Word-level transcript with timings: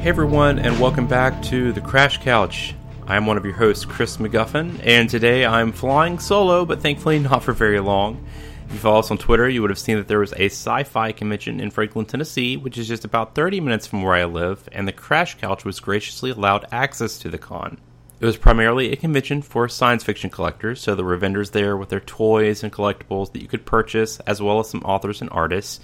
Hey 0.00 0.08
everyone, 0.08 0.58
and 0.58 0.80
welcome 0.80 1.06
back 1.06 1.42
to 1.42 1.72
the 1.72 1.80
Crash 1.82 2.22
Couch. 2.22 2.74
I'm 3.06 3.26
one 3.26 3.36
of 3.36 3.44
your 3.44 3.52
hosts, 3.52 3.84
Chris 3.84 4.16
McGuffin, 4.16 4.80
and 4.82 5.10
today 5.10 5.44
I'm 5.44 5.72
flying 5.72 6.18
solo, 6.18 6.64
but 6.64 6.80
thankfully 6.80 7.18
not 7.18 7.42
for 7.42 7.52
very 7.52 7.80
long. 7.80 8.24
If 8.64 8.72
you 8.72 8.78
follow 8.78 9.00
us 9.00 9.10
on 9.10 9.18
Twitter, 9.18 9.46
you 9.46 9.60
would 9.60 9.68
have 9.68 9.78
seen 9.78 9.98
that 9.98 10.08
there 10.08 10.20
was 10.20 10.32
a 10.32 10.46
sci 10.46 10.84
fi 10.84 11.12
convention 11.12 11.60
in 11.60 11.70
Franklin, 11.70 12.06
Tennessee, 12.06 12.56
which 12.56 12.78
is 12.78 12.88
just 12.88 13.04
about 13.04 13.34
30 13.34 13.60
minutes 13.60 13.86
from 13.86 14.02
where 14.02 14.14
I 14.14 14.24
live, 14.24 14.66
and 14.72 14.88
the 14.88 14.92
Crash 14.92 15.36
Couch 15.36 15.66
was 15.66 15.80
graciously 15.80 16.30
allowed 16.30 16.64
access 16.72 17.18
to 17.18 17.28
the 17.28 17.36
con. 17.36 17.76
It 18.20 18.24
was 18.24 18.38
primarily 18.38 18.92
a 18.92 18.96
convention 18.96 19.42
for 19.42 19.68
science 19.68 20.02
fiction 20.02 20.30
collectors, 20.30 20.80
so 20.80 20.94
there 20.94 21.04
were 21.04 21.18
vendors 21.18 21.50
there 21.50 21.76
with 21.76 21.90
their 21.90 22.00
toys 22.00 22.62
and 22.62 22.72
collectibles 22.72 23.32
that 23.32 23.42
you 23.42 23.48
could 23.48 23.66
purchase, 23.66 24.18
as 24.20 24.40
well 24.40 24.60
as 24.60 24.70
some 24.70 24.82
authors 24.82 25.20
and 25.20 25.28
artists. 25.28 25.78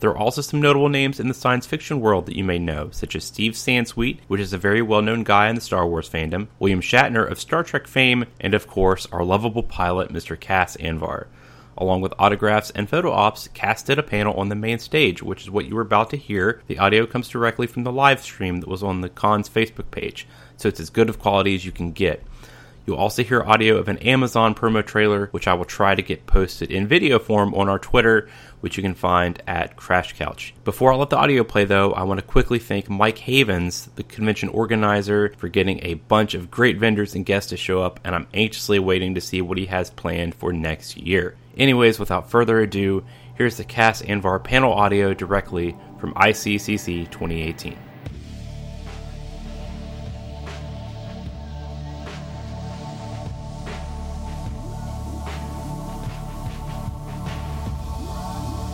There 0.00 0.10
are 0.10 0.16
also 0.16 0.42
some 0.42 0.60
notable 0.60 0.88
names 0.88 1.18
in 1.18 1.26
the 1.26 1.34
science 1.34 1.66
fiction 1.66 2.00
world 2.00 2.26
that 2.26 2.36
you 2.36 2.44
may 2.44 2.58
know, 2.58 2.90
such 2.92 3.16
as 3.16 3.24
Steve 3.24 3.54
Sansweet, 3.54 4.20
which 4.28 4.40
is 4.40 4.52
a 4.52 4.58
very 4.58 4.80
well 4.80 5.02
known 5.02 5.24
guy 5.24 5.48
in 5.48 5.56
the 5.56 5.60
Star 5.60 5.86
Wars 5.88 6.08
fandom, 6.08 6.46
William 6.60 6.80
Shatner 6.80 7.28
of 7.28 7.40
Star 7.40 7.64
Trek 7.64 7.88
fame, 7.88 8.26
and 8.40 8.54
of 8.54 8.68
course, 8.68 9.06
our 9.10 9.24
lovable 9.24 9.64
pilot, 9.64 10.12
Mr. 10.12 10.38
Cas 10.38 10.76
Anvar. 10.76 11.26
Along 11.76 12.00
with 12.00 12.14
autographs 12.18 12.70
and 12.72 12.88
photo 12.88 13.10
ops, 13.12 13.48
Cas 13.54 13.82
did 13.82 13.98
a 13.98 14.02
panel 14.04 14.34
on 14.34 14.48
the 14.48 14.54
main 14.54 14.78
stage, 14.78 15.22
which 15.22 15.42
is 15.42 15.50
what 15.50 15.66
you 15.66 15.74
were 15.74 15.82
about 15.82 16.10
to 16.10 16.16
hear. 16.16 16.60
The 16.66 16.78
audio 16.78 17.06
comes 17.06 17.28
directly 17.28 17.66
from 17.66 17.84
the 17.84 17.92
live 17.92 18.20
stream 18.20 18.60
that 18.60 18.68
was 18.68 18.82
on 18.82 19.00
the 19.00 19.08
con's 19.08 19.48
Facebook 19.48 19.90
page, 19.90 20.26
so 20.56 20.68
it's 20.68 20.80
as 20.80 20.90
good 20.90 21.08
of 21.08 21.20
quality 21.20 21.54
as 21.54 21.64
you 21.64 21.72
can 21.72 21.92
get. 21.92 22.22
You'll 22.88 22.96
also 22.96 23.22
hear 23.22 23.42
audio 23.42 23.76
of 23.76 23.88
an 23.88 23.98
Amazon 23.98 24.54
promo 24.54 24.82
trailer, 24.82 25.26
which 25.32 25.46
I 25.46 25.52
will 25.52 25.66
try 25.66 25.94
to 25.94 26.00
get 26.00 26.24
posted 26.24 26.70
in 26.70 26.86
video 26.86 27.18
form 27.18 27.54
on 27.54 27.68
our 27.68 27.78
Twitter, 27.78 28.30
which 28.62 28.78
you 28.78 28.82
can 28.82 28.94
find 28.94 29.42
at 29.46 29.76
Crash 29.76 30.14
Couch. 30.14 30.54
Before 30.64 30.90
I 30.90 30.96
let 30.96 31.10
the 31.10 31.18
audio 31.18 31.44
play, 31.44 31.66
though, 31.66 31.92
I 31.92 32.04
want 32.04 32.18
to 32.18 32.24
quickly 32.24 32.58
thank 32.58 32.88
Mike 32.88 33.18
Havens, 33.18 33.90
the 33.96 34.04
convention 34.04 34.48
organizer, 34.48 35.34
for 35.36 35.48
getting 35.48 35.84
a 35.84 35.94
bunch 36.08 36.32
of 36.32 36.50
great 36.50 36.78
vendors 36.78 37.14
and 37.14 37.26
guests 37.26 37.50
to 37.50 37.58
show 37.58 37.82
up, 37.82 38.00
and 38.04 38.14
I'm 38.14 38.26
anxiously 38.32 38.78
waiting 38.78 39.16
to 39.16 39.20
see 39.20 39.42
what 39.42 39.58
he 39.58 39.66
has 39.66 39.90
planned 39.90 40.34
for 40.34 40.54
next 40.54 40.96
year. 40.96 41.36
Anyways, 41.58 41.98
without 41.98 42.30
further 42.30 42.58
ado, 42.60 43.04
here's 43.34 43.58
the 43.58 43.64
Cas 43.64 44.00
Anvar 44.00 44.42
panel 44.42 44.72
audio 44.72 45.12
directly 45.12 45.76
from 46.00 46.14
ICCC 46.14 47.10
2018. 47.10 47.87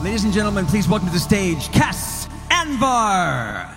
Ladies 0.04 0.24
and 0.24 0.34
gentlemen, 0.34 0.66
please 0.66 0.86
welcome 0.86 1.08
to 1.08 1.14
the 1.14 1.18
stage 1.18 1.72
Cas 1.72 2.26
Anvar. 2.50 3.74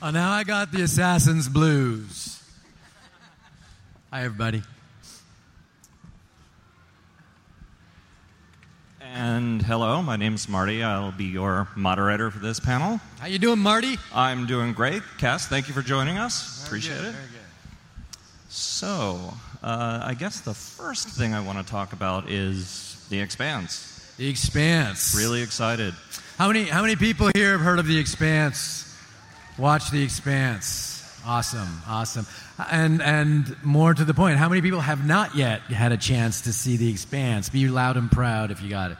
Oh, 0.00 0.10
now 0.10 0.30
I 0.30 0.44
got 0.44 0.70
the 0.70 0.82
Assassin's 0.82 1.48
Blues. 1.48 2.40
Hi, 4.12 4.22
everybody. 4.22 4.62
And 9.00 9.60
hello, 9.60 10.02
my 10.02 10.14
name's 10.14 10.48
Marty. 10.48 10.84
I'll 10.84 11.10
be 11.10 11.24
your 11.24 11.66
moderator 11.74 12.30
for 12.30 12.38
this 12.38 12.60
panel. 12.60 13.00
How 13.18 13.26
you 13.26 13.40
doing, 13.40 13.58
Marty? 13.58 13.96
I'm 14.14 14.46
doing 14.46 14.72
great. 14.72 15.02
Cas, 15.18 15.48
thank 15.48 15.66
you 15.66 15.74
for 15.74 15.82
joining 15.82 16.18
us. 16.18 16.64
Appreciate 16.64 16.98
good, 16.98 17.08
it. 17.08 17.12
Very 17.12 17.26
good. 17.26 17.40
So, 18.50 19.34
uh, 19.62 20.00
I 20.02 20.14
guess 20.14 20.40
the 20.40 20.54
first 20.54 21.08
thing 21.08 21.34
I 21.34 21.40
want 21.40 21.64
to 21.64 21.64
talk 21.64 21.92
about 21.92 22.28
is 22.28 23.04
The 23.10 23.20
Expanse. 23.20 24.12
The 24.16 24.28
Expanse. 24.28 25.14
Really 25.16 25.42
excited. 25.42 25.94
How 26.36 26.48
many 26.48 26.64
How 26.64 26.82
many 26.82 26.96
people 26.96 27.30
here 27.34 27.52
have 27.52 27.60
heard 27.60 27.78
of 27.78 27.86
The 27.86 27.98
Expanse? 27.98 28.96
Watch 29.58 29.90
The 29.90 30.02
Expanse. 30.02 30.98
Awesome, 31.24 31.82
awesome. 31.86 32.26
And 32.70 33.00
and 33.00 33.56
more 33.62 33.94
to 33.94 34.04
the 34.04 34.14
point, 34.14 34.38
how 34.38 34.48
many 34.48 34.60
people 34.60 34.80
have 34.80 35.06
not 35.06 35.36
yet 35.36 35.60
had 35.62 35.92
a 35.92 35.96
chance 35.96 36.40
to 36.42 36.52
see 36.52 36.76
The 36.76 36.90
Expanse? 36.90 37.48
Be 37.48 37.68
loud 37.68 37.96
and 37.96 38.10
proud 38.10 38.50
if 38.50 38.60
you 38.60 38.68
got 38.68 38.90
it. 38.90 38.98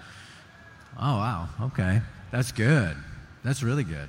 Oh 0.96 1.16
wow, 1.16 1.48
okay, 1.62 2.00
that's 2.30 2.52
good. 2.52 2.96
That's 3.42 3.62
really 3.62 3.84
good. 3.84 4.08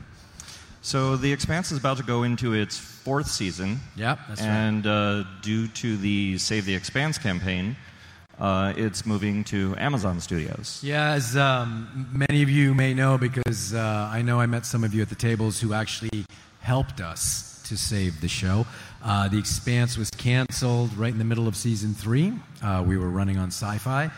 So, 0.86 1.16
The 1.16 1.32
Expanse 1.32 1.72
is 1.72 1.78
about 1.78 1.96
to 1.98 2.04
go 2.04 2.24
into 2.24 2.54
its 2.54 2.78
fourth 2.78 3.28
season. 3.28 3.80
Yep, 3.96 4.20
that's 4.28 4.42
right. 4.42 4.48
and 4.50 4.86
uh, 4.86 5.24
due 5.42 5.70
to 5.70 5.96
the 5.96 6.38
Save 6.38 6.66
the 6.66 6.76
Expanse 6.76 7.18
campaign, 7.18 7.78
uh, 8.38 8.74
it's 8.76 9.06
moving 9.06 9.46
to 9.46 9.76
Amazon 9.78 10.20
Studios. 10.20 10.82
Yeah, 10.84 11.12
as 11.12 11.38
um, 11.38 12.10
many 12.12 12.44
of 12.44 12.50
you 12.50 12.74
may 12.74 12.94
know, 12.94 13.18
because 13.18 13.74
uh, 13.74 14.10
I 14.12 14.22
know 14.24 14.42
I 14.42 14.46
met 14.46 14.66
some 14.66 14.84
of 14.84 14.94
you 14.94 15.02
at 15.02 15.08
the 15.08 15.16
tables 15.16 15.62
who 15.62 15.74
actually 15.74 16.26
helped 16.60 17.00
us 17.00 17.64
to 17.70 17.78
save 17.78 18.20
the 18.20 18.28
show. 18.28 18.66
Uh, 19.02 19.30
the 19.30 19.40
Expanse 19.40 19.98
was 19.98 20.10
canceled 20.10 20.94
right 20.98 21.14
in 21.14 21.18
the 21.18 21.24
middle 21.24 21.48
of 21.48 21.56
season 21.56 21.94
three. 21.94 22.34
Uh, 22.62 22.84
we 22.86 22.98
were 22.98 23.10
running 23.10 23.38
on 23.38 23.48
Sci 23.48 23.78
Fi 23.78 24.12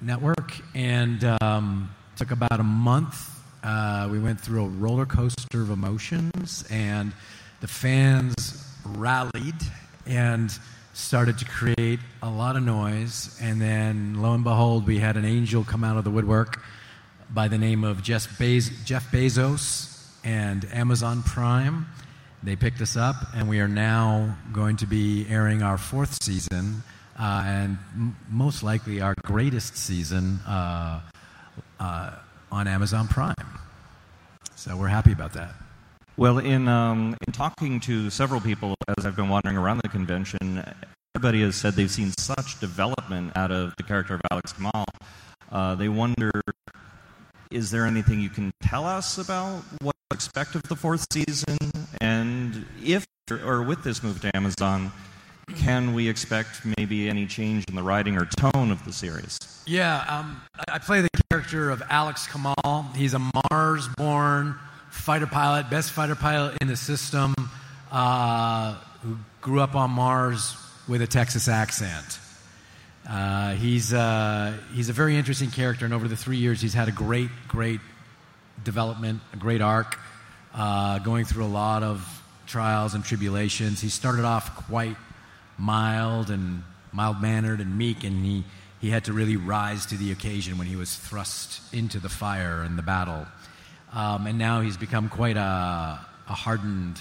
Network, 0.00 0.52
and 0.74 1.22
um, 1.42 1.90
took 2.16 2.30
about 2.30 2.60
a 2.60 2.62
month. 2.64 3.34
Uh, 3.62 4.08
we 4.10 4.18
went 4.18 4.40
through 4.40 4.64
a 4.64 4.68
roller 4.68 5.06
coaster 5.06 5.62
of 5.62 5.70
emotions, 5.70 6.64
and 6.70 7.12
the 7.60 7.68
fans 7.68 8.64
rallied 8.84 9.54
and 10.06 10.56
started 10.94 11.38
to 11.38 11.44
create 11.44 12.00
a 12.22 12.30
lot 12.30 12.56
of 12.56 12.62
noise. 12.62 13.38
And 13.40 13.60
then, 13.60 14.20
lo 14.22 14.32
and 14.34 14.44
behold, 14.44 14.86
we 14.86 14.98
had 14.98 15.16
an 15.16 15.24
angel 15.24 15.64
come 15.64 15.84
out 15.84 15.96
of 15.96 16.04
the 16.04 16.10
woodwork 16.10 16.62
by 17.30 17.48
the 17.48 17.58
name 17.58 17.84
of 17.84 18.02
Jeff, 18.02 18.38
Jeff 18.38 19.10
Bezos 19.10 20.06
and 20.24 20.66
Amazon 20.72 21.22
Prime. 21.22 21.86
They 22.42 22.56
picked 22.56 22.80
us 22.80 22.96
up, 22.96 23.16
and 23.34 23.48
we 23.48 23.60
are 23.60 23.68
now 23.68 24.36
going 24.52 24.76
to 24.78 24.86
be 24.86 25.26
airing 25.28 25.62
our 25.62 25.76
fourth 25.78 26.22
season, 26.22 26.82
uh, 27.18 27.42
and 27.44 27.78
m- 27.94 28.16
most 28.30 28.62
likely 28.62 29.00
our 29.00 29.14
greatest 29.24 29.76
season 29.76 30.38
uh, 30.46 31.00
uh, 31.80 32.12
on 32.50 32.66
Amazon 32.68 33.08
Prime. 33.08 33.34
So 34.54 34.76
we're 34.76 34.88
happy 34.88 35.12
about 35.12 35.32
that. 35.34 35.54
Well, 36.16 36.38
in, 36.38 36.66
um, 36.66 37.16
in 37.26 37.32
talking 37.32 37.78
to 37.80 38.10
several 38.10 38.40
people 38.40 38.74
as 38.96 39.06
I've 39.06 39.14
been 39.14 39.28
wandering 39.28 39.56
around 39.56 39.80
the 39.82 39.88
convention, 39.88 40.64
everybody 41.14 41.42
has 41.42 41.54
said 41.54 41.74
they've 41.74 41.90
seen 41.90 42.12
such 42.18 42.58
development 42.58 43.36
out 43.36 43.52
of 43.52 43.74
the 43.76 43.84
character 43.84 44.14
of 44.14 44.20
Alex 44.30 44.52
Kamal. 44.52 44.84
Uh, 45.50 45.74
they 45.74 45.88
wonder 45.88 46.30
is 47.50 47.70
there 47.70 47.86
anything 47.86 48.20
you 48.20 48.28
can 48.28 48.50
tell 48.62 48.84
us 48.84 49.16
about 49.16 49.62
what 49.80 49.94
to 50.10 50.14
expect 50.14 50.54
of 50.54 50.62
the 50.64 50.76
fourth 50.76 51.06
season? 51.12 51.56
And 52.00 52.66
if, 52.84 53.06
or 53.30 53.62
with 53.62 53.84
this 53.84 54.02
move 54.02 54.20
to 54.20 54.36
Amazon, 54.36 54.92
can 55.56 55.94
we 55.94 56.08
expect 56.08 56.64
maybe 56.76 57.08
any 57.08 57.26
change 57.26 57.64
in 57.68 57.74
the 57.74 57.82
writing 57.82 58.16
or 58.16 58.24
tone 58.24 58.70
of 58.70 58.84
the 58.84 58.92
series? 58.92 59.38
Yeah, 59.66 60.04
um, 60.08 60.40
I 60.68 60.78
play 60.78 61.00
the 61.00 61.10
character 61.30 61.70
of 61.70 61.82
Alex 61.90 62.26
Kamal. 62.26 62.86
He's 62.94 63.14
a 63.14 63.20
Mars 63.50 63.88
born 63.96 64.54
fighter 64.90 65.26
pilot, 65.26 65.70
best 65.70 65.92
fighter 65.92 66.14
pilot 66.14 66.56
in 66.60 66.68
the 66.68 66.76
system, 66.76 67.34
uh, 67.90 68.74
who 69.02 69.16
grew 69.40 69.60
up 69.60 69.74
on 69.74 69.90
Mars 69.90 70.56
with 70.88 71.02
a 71.02 71.06
Texas 71.06 71.48
accent. 71.48 72.18
Uh, 73.08 73.54
he's, 73.54 73.94
uh, 73.94 74.54
he's 74.74 74.88
a 74.88 74.92
very 74.92 75.16
interesting 75.16 75.50
character, 75.50 75.84
and 75.84 75.94
over 75.94 76.08
the 76.08 76.16
three 76.16 76.36
years, 76.36 76.60
he's 76.60 76.74
had 76.74 76.88
a 76.88 76.92
great, 76.92 77.30
great 77.46 77.80
development, 78.64 79.20
a 79.32 79.36
great 79.36 79.62
arc, 79.62 79.98
uh, 80.54 80.98
going 80.98 81.24
through 81.24 81.44
a 81.44 81.46
lot 81.46 81.82
of 81.82 82.22
trials 82.46 82.94
and 82.94 83.04
tribulations. 83.04 83.80
He 83.80 83.88
started 83.88 84.24
off 84.24 84.66
quite 84.68 84.96
mild 85.58 86.30
and 86.30 86.62
mild 86.92 87.20
mannered 87.20 87.60
and 87.60 87.76
meek, 87.76 88.04
and 88.04 88.24
he, 88.24 88.44
he 88.80 88.90
had 88.90 89.04
to 89.04 89.12
really 89.12 89.36
rise 89.36 89.86
to 89.86 89.96
the 89.96 90.12
occasion 90.12 90.58
when 90.58 90.66
he 90.66 90.76
was 90.76 90.94
thrust 90.94 91.60
into 91.74 91.98
the 91.98 92.08
fire 92.08 92.62
and 92.62 92.78
the 92.78 92.82
battle. 92.82 93.26
Um, 93.92 94.26
and 94.26 94.38
now 94.38 94.60
he's 94.60 94.76
become 94.76 95.08
quite 95.08 95.36
a, 95.36 95.40
a 96.28 96.34
hardened 96.34 97.00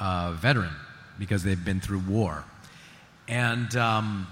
uh, 0.00 0.32
veteran 0.32 0.74
because 1.18 1.42
they've 1.42 1.64
been 1.64 1.80
through 1.80 2.00
war. 2.00 2.44
And 3.28 3.74
um, 3.76 4.26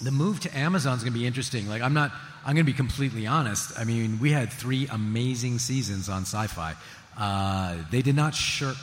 the 0.00 0.10
move 0.10 0.40
to 0.40 0.58
Amazon 0.58 0.96
is 0.96 1.02
going 1.02 1.12
to 1.12 1.18
be 1.18 1.26
interesting. 1.26 1.68
Like, 1.68 1.82
I'm 1.82 1.94
not, 1.94 2.12
I'm 2.44 2.54
going 2.54 2.64
to 2.64 2.72
be 2.72 2.76
completely 2.76 3.26
honest. 3.26 3.78
I 3.78 3.84
mean, 3.84 4.18
we 4.20 4.30
had 4.30 4.50
three 4.52 4.88
amazing 4.88 5.58
seasons 5.58 6.08
on 6.08 6.22
sci 6.22 6.46
fi. 6.46 6.74
Uh, 7.18 7.76
they 7.90 8.02
did 8.02 8.16
not 8.16 8.34
shirk 8.34 8.76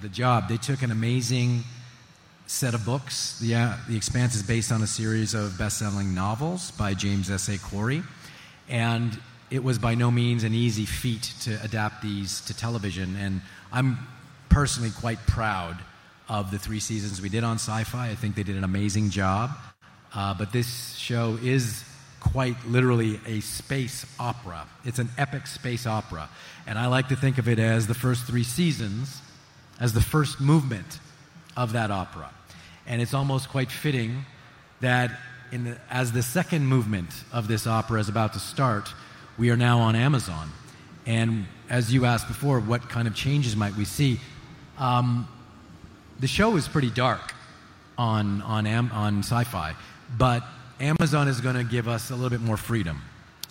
the 0.00 0.08
job, 0.08 0.48
they 0.48 0.56
took 0.56 0.82
an 0.82 0.90
amazing 0.90 1.64
set 2.50 2.74
of 2.74 2.84
books. 2.84 3.38
The, 3.38 3.54
uh, 3.54 3.76
the 3.88 3.96
Expanse 3.96 4.34
is 4.34 4.42
based 4.42 4.72
on 4.72 4.82
a 4.82 4.86
series 4.86 5.34
of 5.34 5.56
best 5.56 5.78
selling 5.78 6.16
novels 6.16 6.72
by 6.72 6.94
James 6.94 7.30
S.A. 7.30 7.58
Corey. 7.58 8.02
And 8.68 9.16
it 9.52 9.62
was 9.62 9.78
by 9.78 9.94
no 9.94 10.10
means 10.10 10.42
an 10.42 10.52
easy 10.52 10.84
feat 10.84 11.32
to 11.42 11.62
adapt 11.62 12.02
these 12.02 12.40
to 12.46 12.56
television. 12.56 13.14
And 13.14 13.40
I'm 13.72 13.98
personally 14.48 14.90
quite 14.90 15.18
proud 15.28 15.78
of 16.28 16.50
the 16.50 16.58
three 16.58 16.80
seasons 16.80 17.22
we 17.22 17.28
did 17.28 17.44
on 17.44 17.54
sci 17.54 17.84
fi. 17.84 18.08
I 18.08 18.16
think 18.16 18.34
they 18.34 18.42
did 18.42 18.56
an 18.56 18.64
amazing 18.64 19.10
job. 19.10 19.52
Uh, 20.12 20.34
but 20.34 20.52
this 20.52 20.96
show 20.96 21.38
is 21.40 21.84
quite 22.18 22.56
literally 22.66 23.20
a 23.26 23.38
space 23.40 24.04
opera. 24.18 24.66
It's 24.84 24.98
an 24.98 25.08
epic 25.16 25.46
space 25.46 25.86
opera. 25.86 26.28
And 26.66 26.80
I 26.80 26.88
like 26.88 27.08
to 27.08 27.16
think 27.16 27.38
of 27.38 27.48
it 27.48 27.60
as 27.60 27.86
the 27.86 27.94
first 27.94 28.24
three 28.26 28.44
seasons 28.44 29.22
as 29.78 29.92
the 29.92 30.02
first 30.02 30.40
movement 30.40 30.98
of 31.56 31.74
that 31.74 31.92
opera. 31.92 32.30
And 32.90 33.00
it's 33.00 33.14
almost 33.14 33.48
quite 33.50 33.70
fitting 33.70 34.24
that 34.80 35.12
the, 35.52 35.78
as 35.88 36.10
the 36.10 36.24
second 36.24 36.66
movement 36.66 37.08
of 37.32 37.46
this 37.46 37.64
opera 37.64 38.00
is 38.00 38.08
about 38.08 38.32
to 38.32 38.40
start, 38.40 38.92
we 39.38 39.50
are 39.50 39.56
now 39.56 39.78
on 39.78 39.94
Amazon. 39.94 40.50
And 41.06 41.46
as 41.70 41.94
you 41.94 42.04
asked 42.04 42.26
before, 42.26 42.58
what 42.58 42.88
kind 42.88 43.06
of 43.06 43.14
changes 43.14 43.54
might 43.54 43.76
we 43.76 43.84
see? 43.84 44.18
Um, 44.76 45.28
the 46.18 46.26
show 46.26 46.56
is 46.56 46.66
pretty 46.66 46.90
dark 46.90 47.32
on, 47.96 48.42
on, 48.42 48.66
Am- 48.66 48.90
on 48.90 49.20
sci 49.20 49.44
fi, 49.44 49.74
but 50.18 50.42
Amazon 50.80 51.28
is 51.28 51.40
going 51.40 51.54
to 51.54 51.64
give 51.64 51.86
us 51.86 52.10
a 52.10 52.14
little 52.14 52.28
bit 52.28 52.40
more 52.40 52.56
freedom. 52.56 53.00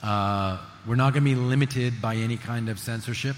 Uh, 0.03 0.57
we're 0.85 0.95
not 0.95 1.13
going 1.13 1.23
to 1.23 1.29
be 1.29 1.35
limited 1.35 2.01
by 2.01 2.15
any 2.15 2.35
kind 2.35 2.67
of 2.67 2.77
censorship, 2.77 3.37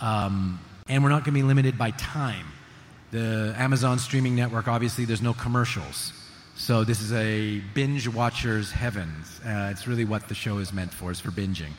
um, 0.00 0.58
and 0.88 1.04
we're 1.04 1.10
not 1.10 1.24
going 1.24 1.34
to 1.34 1.40
be 1.40 1.44
limited 1.44 1.78
by 1.78 1.92
time. 1.92 2.46
The 3.10 3.54
Amazon 3.58 3.98
streaming 3.98 4.36
network, 4.36 4.68
obviously, 4.68 5.04
there's 5.04 5.22
no 5.22 5.34
commercials. 5.34 6.12
So 6.54 6.84
this 6.84 7.00
is 7.00 7.12
a 7.12 7.58
binge 7.74 8.06
watcher's 8.06 8.70
heavens. 8.70 9.40
Uh, 9.44 9.70
it's 9.72 9.88
really 9.88 10.04
what 10.04 10.28
the 10.28 10.34
show 10.34 10.58
is 10.58 10.72
meant 10.72 10.92
for, 10.92 11.10
is 11.10 11.18
for 11.18 11.30
binging. 11.30 11.72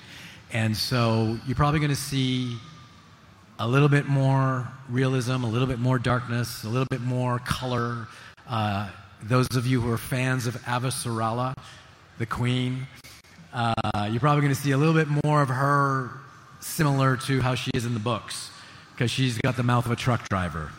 And 0.52 0.76
so 0.76 1.38
you're 1.48 1.56
probably 1.56 1.80
going 1.80 1.92
to 1.92 1.96
see 1.96 2.58
a 3.60 3.68
little 3.68 3.88
bit 3.88 4.08
more 4.08 4.68
realism, 4.90 5.44
a 5.46 5.48
little 5.48 5.68
bit 5.68 5.80
more 5.80 6.00
darkness, 6.00 6.66
a 6.66 6.68
little 6.68 6.88
bit 6.90 7.00
more 7.00 7.40
color. 7.40 8.08
Uh, 8.46 8.90
those 9.24 9.48
of 9.56 9.66
you 9.66 9.80
who 9.80 9.90
are 9.90 9.98
fans 9.98 10.48
of 10.48 10.56
Ava 10.68 10.90
Avasarala, 10.90 11.54
the 12.18 12.26
queen, 12.26 12.88
uh, 13.54 14.10
you're 14.12 14.20
probably 14.20 14.42
going 14.42 14.54
to 14.54 14.60
see 14.60 14.72
a 14.72 14.78
little 14.78 14.96
bit 14.96 15.08
more 15.24 15.42
of 15.42 15.48
her 15.48 16.12
similar 16.60 17.16
to 17.16 17.40
how 17.40 17.56
she 17.56 17.72
is 17.74 17.86
in 17.86 17.94
the 17.94 18.00
books, 18.00 18.50
because 18.94 19.10
she's 19.10 19.38
got 19.38 19.56
the 19.56 19.64
mouth 19.64 19.86
of 19.86 19.92
a 19.94 19.96
truck 19.96 20.28
driver 20.28 20.72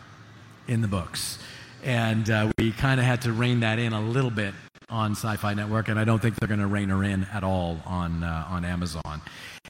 in 0.69 0.81
the 0.81 0.89
books. 0.89 1.39
And 1.85 2.31
uh, 2.31 2.53
we 2.59 2.73
kind 2.73 3.01
of 3.01 3.07
had 3.07 3.23
to 3.23 3.33
rein 3.33 3.61
that 3.61 3.79
in 3.79 3.93
a 3.93 4.01
little 4.01 4.31
bit 4.31 4.55
on 4.89 5.13
Sci 5.13 5.37
Fi 5.37 5.55
Network, 5.55 5.89
and 5.89 5.99
I 5.99 6.05
don't 6.05 6.21
think 6.21 6.37
they're 6.37 6.49
going 6.49 6.61
to 6.61 6.67
rein 6.67 6.91
her 6.91 7.03
in 7.03 7.25
at 7.33 7.43
all 7.43 7.81
on, 7.87 8.23
uh, 8.23 8.47
on 8.49 8.65
Amazon. 8.65 9.23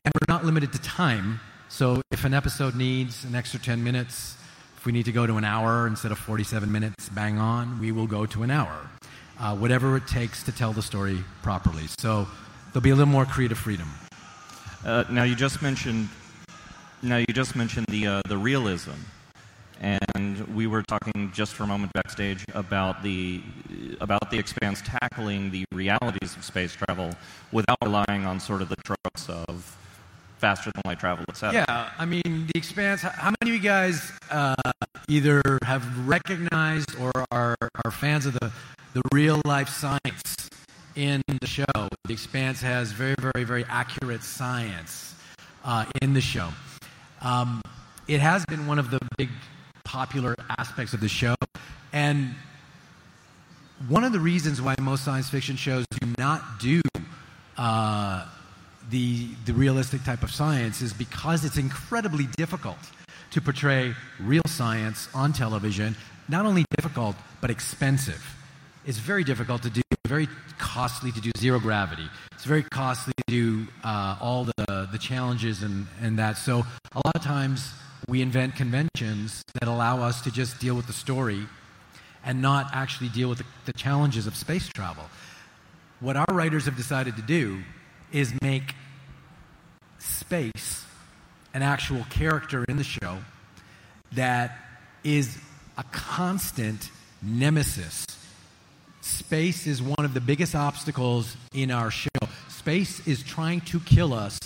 And 0.04 0.12
we're 0.14 0.32
not 0.34 0.44
limited 0.44 0.72
to 0.72 0.80
time, 0.80 1.40
so 1.68 2.02
if 2.10 2.24
an 2.24 2.34
episode 2.34 2.74
needs 2.74 3.24
an 3.24 3.34
extra 3.34 3.58
10 3.58 3.82
minutes, 3.82 4.36
if 4.76 4.84
we 4.84 4.92
need 4.92 5.04
to 5.04 5.12
go 5.12 5.26
to 5.26 5.36
an 5.36 5.44
hour 5.44 5.86
instead 5.86 6.10
of 6.12 6.18
47 6.18 6.70
minutes, 6.70 7.08
bang 7.08 7.38
on, 7.38 7.78
we 7.78 7.92
will 7.92 8.08
go 8.08 8.26
to 8.26 8.42
an 8.42 8.50
hour. 8.50 8.90
Uh, 9.38 9.56
whatever 9.56 9.96
it 9.96 10.06
takes 10.06 10.42
to 10.42 10.52
tell 10.52 10.72
the 10.72 10.82
story 10.82 11.24
properly. 11.42 11.84
So 11.98 12.26
there'll 12.72 12.82
be 12.82 12.90
a 12.90 12.94
little 12.94 13.10
more 13.10 13.24
creative 13.24 13.58
freedom. 13.58 13.88
Uh, 14.84 15.04
now 15.08 15.22
you 15.22 15.36
just 15.36 15.62
mentioned, 15.62 16.08
now 17.00 17.16
you 17.16 17.26
just 17.26 17.54
mentioned 17.54 17.86
the 17.88 18.06
uh, 18.06 18.20
the 18.28 18.36
realism 18.36 18.92
and 19.82 20.46
we 20.54 20.66
were 20.68 20.82
talking 20.82 21.30
just 21.34 21.54
for 21.54 21.64
a 21.64 21.66
moment 21.66 21.92
backstage 21.92 22.44
about 22.54 23.02
the 23.02 23.42
about 24.00 24.30
the 24.30 24.38
expanse 24.38 24.80
tackling 24.84 25.50
the 25.50 25.64
realities 25.72 26.36
of 26.36 26.44
space 26.44 26.72
travel 26.72 27.14
without 27.50 27.76
relying 27.82 28.24
on 28.24 28.38
sort 28.38 28.62
of 28.62 28.68
the 28.68 28.76
tropes 28.76 29.28
of 29.28 29.76
faster 30.38 30.70
than 30.74 30.82
light 30.86 31.00
travel, 31.00 31.24
etc. 31.28 31.64
Yeah, 31.68 31.90
I 31.98 32.04
mean 32.04 32.48
the 32.52 32.56
expanse. 32.58 33.02
How 33.02 33.32
many 33.40 33.56
of 33.56 33.62
you 33.62 33.68
guys 33.68 34.12
uh, 34.30 34.54
either 35.08 35.42
have 35.62 36.08
recognized 36.08 36.96
or 36.98 37.12
are 37.32 37.56
are 37.84 37.90
fans 37.90 38.24
of 38.24 38.34
the 38.34 38.52
the 38.94 39.02
real 39.12 39.42
life 39.44 39.68
science 39.68 40.48
in 40.94 41.22
the 41.40 41.46
show? 41.46 41.88
The 42.04 42.12
expanse 42.12 42.60
has 42.60 42.92
very 42.92 43.16
very 43.18 43.44
very 43.44 43.64
accurate 43.64 44.22
science 44.22 45.16
uh, 45.64 45.86
in 46.00 46.14
the 46.14 46.20
show. 46.20 46.50
Um, 47.20 47.60
it 48.06 48.20
has 48.20 48.44
been 48.46 48.66
one 48.66 48.78
of 48.78 48.90
the 48.90 48.98
big 49.16 49.28
popular 49.92 50.34
aspects 50.58 50.94
of 50.94 51.00
the 51.00 51.08
show. 51.08 51.34
And 51.92 52.34
one 53.88 54.04
of 54.04 54.12
the 54.12 54.20
reasons 54.20 54.62
why 54.62 54.74
most 54.80 55.04
science 55.04 55.28
fiction 55.28 55.54
shows 55.56 55.84
do 56.00 56.08
not 56.16 56.58
do 56.58 56.80
uh, 57.58 58.26
the, 58.88 59.28
the 59.44 59.52
realistic 59.52 60.02
type 60.02 60.22
of 60.22 60.30
science 60.30 60.80
is 60.80 60.94
because 60.94 61.44
it's 61.44 61.58
incredibly 61.58 62.26
difficult 62.38 62.78
to 63.32 63.42
portray 63.42 63.94
real 64.18 64.42
science 64.46 65.08
on 65.14 65.34
television. 65.34 65.94
Not 66.26 66.46
only 66.46 66.64
difficult, 66.78 67.14
but 67.42 67.50
expensive. 67.50 68.24
It's 68.86 68.98
very 68.98 69.24
difficult 69.24 69.62
to 69.64 69.70
do, 69.70 69.82
very 70.06 70.26
costly 70.58 71.12
to 71.12 71.20
do 71.20 71.30
zero 71.36 71.60
gravity. 71.60 72.08
It's 72.32 72.44
very 72.44 72.62
costly 72.62 73.12
to 73.18 73.24
do 73.26 73.66
uh, 73.84 74.16
all 74.22 74.44
the, 74.44 74.88
the 74.90 74.98
challenges 74.98 75.62
and, 75.62 75.86
and 76.00 76.18
that. 76.18 76.38
So 76.38 76.64
a 76.94 77.00
lot 77.04 77.14
of 77.14 77.22
times 77.22 77.72
we 78.08 78.22
invent 78.22 78.56
conventions 78.56 79.44
that 79.54 79.68
allow 79.68 80.02
us 80.02 80.22
to 80.22 80.30
just 80.30 80.58
deal 80.58 80.74
with 80.74 80.86
the 80.86 80.92
story 80.92 81.46
and 82.24 82.40
not 82.40 82.70
actually 82.72 83.08
deal 83.08 83.28
with 83.28 83.38
the, 83.38 83.44
the, 83.66 83.72
challenges 83.72 84.26
of 84.26 84.36
space 84.36 84.68
travel. 84.68 85.04
What 86.00 86.16
our 86.16 86.26
writers 86.32 86.64
have 86.66 86.76
decided 86.76 87.16
to 87.16 87.22
do 87.22 87.62
is 88.12 88.32
make 88.42 88.74
space 89.98 90.84
an 91.54 91.62
actual 91.62 92.04
character 92.10 92.64
in 92.68 92.76
the 92.76 92.84
show 92.84 93.18
that 94.12 94.58
is 95.04 95.38
a 95.76 95.84
constant 95.84 96.90
nemesis. 97.22 98.04
Space 99.00 99.66
is 99.66 99.82
one 99.82 100.04
of 100.04 100.14
the 100.14 100.20
biggest 100.20 100.54
obstacles 100.54 101.36
in 101.52 101.70
our 101.70 101.90
show. 101.90 102.08
Space 102.48 103.06
is 103.06 103.22
trying 103.22 103.60
to 103.62 103.80
kill 103.80 104.12
us 104.12 104.38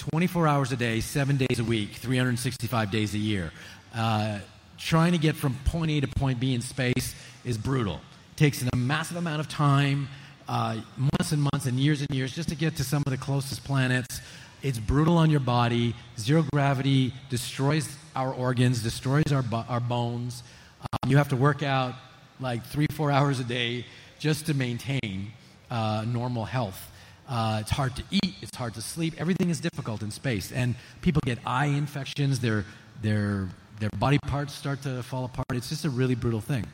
24 0.00 0.48
hours 0.48 0.72
a 0.72 0.76
day, 0.76 1.00
seven 1.00 1.36
days 1.36 1.58
a 1.58 1.64
week, 1.64 1.90
365 1.90 2.90
days 2.90 3.14
a 3.14 3.18
year. 3.18 3.52
Uh, 3.94 4.38
trying 4.78 5.12
to 5.12 5.18
get 5.18 5.36
from 5.36 5.54
point 5.66 5.90
A 5.90 6.00
to 6.00 6.08
point 6.08 6.40
B 6.40 6.54
in 6.54 6.62
space 6.62 7.14
is 7.44 7.58
brutal. 7.58 7.96
It 7.96 8.36
takes 8.36 8.62
a 8.62 8.76
massive 8.76 9.18
amount 9.18 9.40
of 9.40 9.48
time, 9.48 10.08
uh, 10.48 10.80
months 10.96 11.32
and 11.32 11.42
months 11.42 11.66
and 11.66 11.78
years 11.78 12.00
and 12.00 12.08
years 12.16 12.34
just 12.34 12.48
to 12.48 12.54
get 12.54 12.76
to 12.76 12.84
some 12.84 13.02
of 13.04 13.10
the 13.10 13.18
closest 13.18 13.62
planets. 13.62 14.22
It's 14.62 14.78
brutal 14.78 15.18
on 15.18 15.28
your 15.30 15.40
body. 15.40 15.94
Zero 16.18 16.46
gravity 16.50 17.12
destroys 17.28 17.94
our 18.16 18.32
organs, 18.32 18.82
destroys 18.82 19.30
our, 19.32 19.44
our 19.68 19.80
bones. 19.80 20.42
Um, 20.80 21.10
you 21.10 21.18
have 21.18 21.28
to 21.28 21.36
work 21.36 21.62
out 21.62 21.94
like 22.40 22.64
three, 22.64 22.86
four 22.90 23.10
hours 23.10 23.38
a 23.38 23.44
day 23.44 23.84
just 24.18 24.46
to 24.46 24.54
maintain 24.54 25.32
uh, 25.70 26.06
normal 26.06 26.46
health. 26.46 26.89
Uh, 27.30 27.58
it's 27.60 27.70
hard 27.70 27.94
to 27.94 28.02
eat. 28.10 28.34
It's 28.42 28.56
hard 28.56 28.74
to 28.74 28.82
sleep. 28.82 29.14
Everything 29.18 29.50
is 29.50 29.60
difficult 29.60 30.02
in 30.02 30.10
space, 30.10 30.50
and 30.50 30.74
people 31.00 31.20
get 31.24 31.38
eye 31.46 31.66
infections. 31.66 32.40
Their 32.40 32.64
their 33.02 33.48
their 33.78 33.90
body 33.98 34.18
parts 34.18 34.52
start 34.52 34.82
to 34.82 35.02
fall 35.04 35.24
apart. 35.24 35.46
It's 35.54 35.68
just 35.68 35.84
a 35.84 35.90
really 35.90 36.16
brutal 36.16 36.40
thing. 36.40 36.66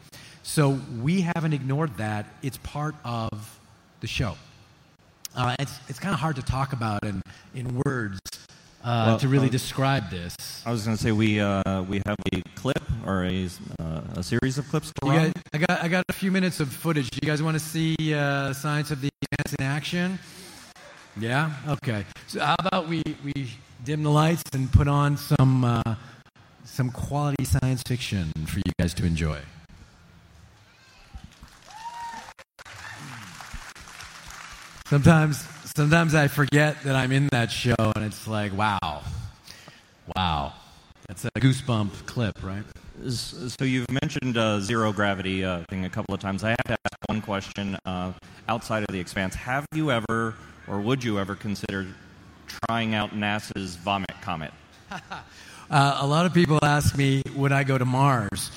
So 0.42 0.80
we 1.02 1.20
haven't 1.20 1.52
ignored 1.52 1.98
that. 1.98 2.26
It's 2.42 2.56
part 2.58 2.94
of 3.04 3.60
the 4.00 4.06
show. 4.06 4.36
Uh, 5.34 5.54
it's 5.58 5.78
it's 5.88 5.98
kind 5.98 6.14
of 6.14 6.20
hard 6.20 6.36
to 6.36 6.42
talk 6.42 6.72
about 6.72 7.04
in 7.04 7.20
in 7.54 7.82
words 7.84 8.18
uh, 8.82 9.04
well, 9.08 9.18
to 9.18 9.28
really 9.28 9.48
uh, 9.48 9.50
describe 9.50 10.08
this. 10.10 10.34
I 10.64 10.70
was 10.70 10.86
going 10.86 10.96
to 10.96 11.02
say 11.02 11.12
we 11.12 11.38
uh, 11.38 11.82
we 11.82 12.00
have 12.06 12.16
a 12.32 12.40
clip 12.54 12.82
or 13.04 13.24
a, 13.24 13.48
uh, 13.80 14.00
a 14.16 14.22
series 14.22 14.56
of 14.56 14.68
clips. 14.68 14.92
Guys, 15.02 15.32
I 15.52 15.58
got 15.58 15.82
I 15.82 15.88
got 15.88 16.04
a 16.08 16.12
few 16.14 16.30
minutes 16.30 16.60
of 16.60 16.72
footage. 16.72 17.10
Do 17.10 17.18
you 17.20 17.28
guys 17.28 17.42
want 17.42 17.56
to 17.56 17.62
see 17.62 18.14
uh, 18.14 18.54
Science 18.54 18.90
of 18.90 19.02
the 19.02 19.10
Expanse 19.20 19.54
in 19.58 19.64
action? 19.64 20.18
Yeah? 21.18 21.50
Okay. 21.68 22.04
So 22.26 22.40
how 22.40 22.56
about 22.58 22.88
we, 22.88 23.02
we 23.24 23.50
dim 23.84 24.02
the 24.02 24.10
lights 24.10 24.42
and 24.52 24.70
put 24.70 24.88
on 24.88 25.16
some, 25.16 25.64
uh, 25.64 25.94
some 26.64 26.90
quality 26.90 27.44
science 27.44 27.82
fiction 27.82 28.32
for 28.46 28.58
you 28.58 28.72
guys 28.78 28.92
to 28.94 29.06
enjoy? 29.06 29.40
Sometimes, 34.86 35.44
sometimes 35.74 36.14
I 36.14 36.28
forget 36.28 36.82
that 36.84 36.94
I'm 36.94 37.10
in 37.10 37.28
that 37.32 37.50
show, 37.50 37.74
and 37.78 38.04
it's 38.04 38.28
like, 38.28 38.56
wow, 38.56 39.02
wow, 40.14 40.52
that's 41.08 41.24
a 41.24 41.30
goosebump 41.40 42.06
clip, 42.06 42.40
right? 42.44 42.62
So 43.08 43.64
you've 43.64 43.90
mentioned 43.90 44.36
uh, 44.36 44.60
zero 44.60 44.92
gravity 44.92 45.44
uh, 45.44 45.64
thing 45.68 45.84
a 45.84 45.90
couple 45.90 46.14
of 46.14 46.20
times. 46.20 46.44
I 46.44 46.50
have 46.50 46.64
to 46.66 46.72
ask 46.72 46.96
one 47.08 47.20
question 47.20 47.76
uh, 47.84 48.12
outside 48.48 48.84
of 48.84 48.88
the 48.92 49.00
expanse. 49.00 49.34
Have 49.34 49.66
you 49.74 49.90
ever 49.90 50.34
or 50.68 50.80
would 50.80 51.04
you 51.04 51.18
ever 51.18 51.34
consider 51.34 51.86
trying 52.46 52.94
out 52.94 53.10
NASA's 53.10 53.76
Vomit 53.76 54.20
Comet? 54.22 54.52
uh, 54.90 55.98
a 56.00 56.06
lot 56.06 56.26
of 56.26 56.34
people 56.34 56.58
ask 56.62 56.96
me, 56.96 57.22
would 57.34 57.52
I 57.52 57.64
go 57.64 57.78
to 57.78 57.84
Mars? 57.84 58.50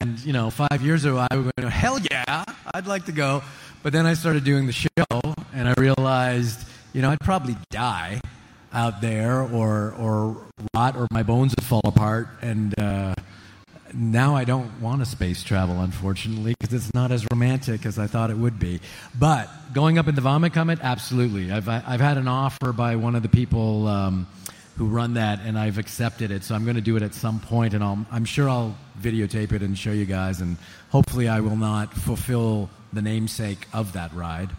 And, 0.00 0.18
you 0.20 0.32
know, 0.32 0.50
five 0.50 0.82
years 0.82 1.04
ago, 1.04 1.24
I 1.30 1.36
would 1.36 1.50
go, 1.56 1.68
hell 1.68 1.98
yeah, 2.10 2.44
I'd 2.74 2.86
like 2.86 3.06
to 3.06 3.12
go. 3.12 3.42
But 3.82 3.92
then 3.92 4.06
I 4.06 4.14
started 4.14 4.44
doing 4.44 4.66
the 4.66 4.72
show, 4.72 4.88
and 5.54 5.68
I 5.68 5.74
realized, 5.78 6.66
you 6.92 7.02
know, 7.02 7.10
I'd 7.10 7.20
probably 7.20 7.56
die 7.70 8.20
out 8.72 9.00
there 9.00 9.40
or, 9.42 9.94
or 9.98 10.36
rot 10.74 10.96
or 10.96 11.06
my 11.10 11.22
bones 11.22 11.54
would 11.56 11.64
fall 11.64 11.82
apart. 11.84 12.28
And, 12.42 12.78
uh, 12.78 13.14
now 13.94 14.36
I 14.36 14.44
don't 14.44 14.80
want 14.80 15.00
to 15.00 15.06
space 15.06 15.42
travel, 15.42 15.80
unfortunately, 15.80 16.54
because 16.58 16.74
it's 16.74 16.94
not 16.94 17.12
as 17.12 17.26
romantic 17.30 17.86
as 17.86 17.98
I 17.98 18.06
thought 18.06 18.30
it 18.30 18.36
would 18.36 18.58
be. 18.58 18.80
But 19.18 19.48
going 19.72 19.98
up 19.98 20.08
in 20.08 20.14
the 20.14 20.20
Vomit 20.20 20.52
Comet, 20.52 20.78
absolutely. 20.82 21.50
I've, 21.52 21.68
I've 21.68 22.00
had 22.00 22.18
an 22.18 22.28
offer 22.28 22.72
by 22.72 22.96
one 22.96 23.14
of 23.14 23.22
the 23.22 23.28
people 23.28 23.86
um, 23.86 24.26
who 24.76 24.86
run 24.86 25.14
that, 25.14 25.40
and 25.40 25.58
I've 25.58 25.78
accepted 25.78 26.30
it. 26.30 26.44
So 26.44 26.54
I'm 26.54 26.64
going 26.64 26.76
to 26.76 26.82
do 26.82 26.96
it 26.96 27.02
at 27.02 27.14
some 27.14 27.40
point, 27.40 27.74
and 27.74 27.82
I'll, 27.82 28.04
I'm 28.10 28.24
sure 28.24 28.48
I'll 28.48 28.76
videotape 29.00 29.52
it 29.52 29.62
and 29.62 29.76
show 29.76 29.92
you 29.92 30.04
guys. 30.04 30.40
And 30.40 30.56
hopefully, 30.90 31.28
I 31.28 31.40
will 31.40 31.56
not 31.56 31.94
fulfill 31.94 32.70
the 32.92 33.02
namesake 33.02 33.66
of 33.72 33.94
that 33.94 34.14
ride. 34.14 34.50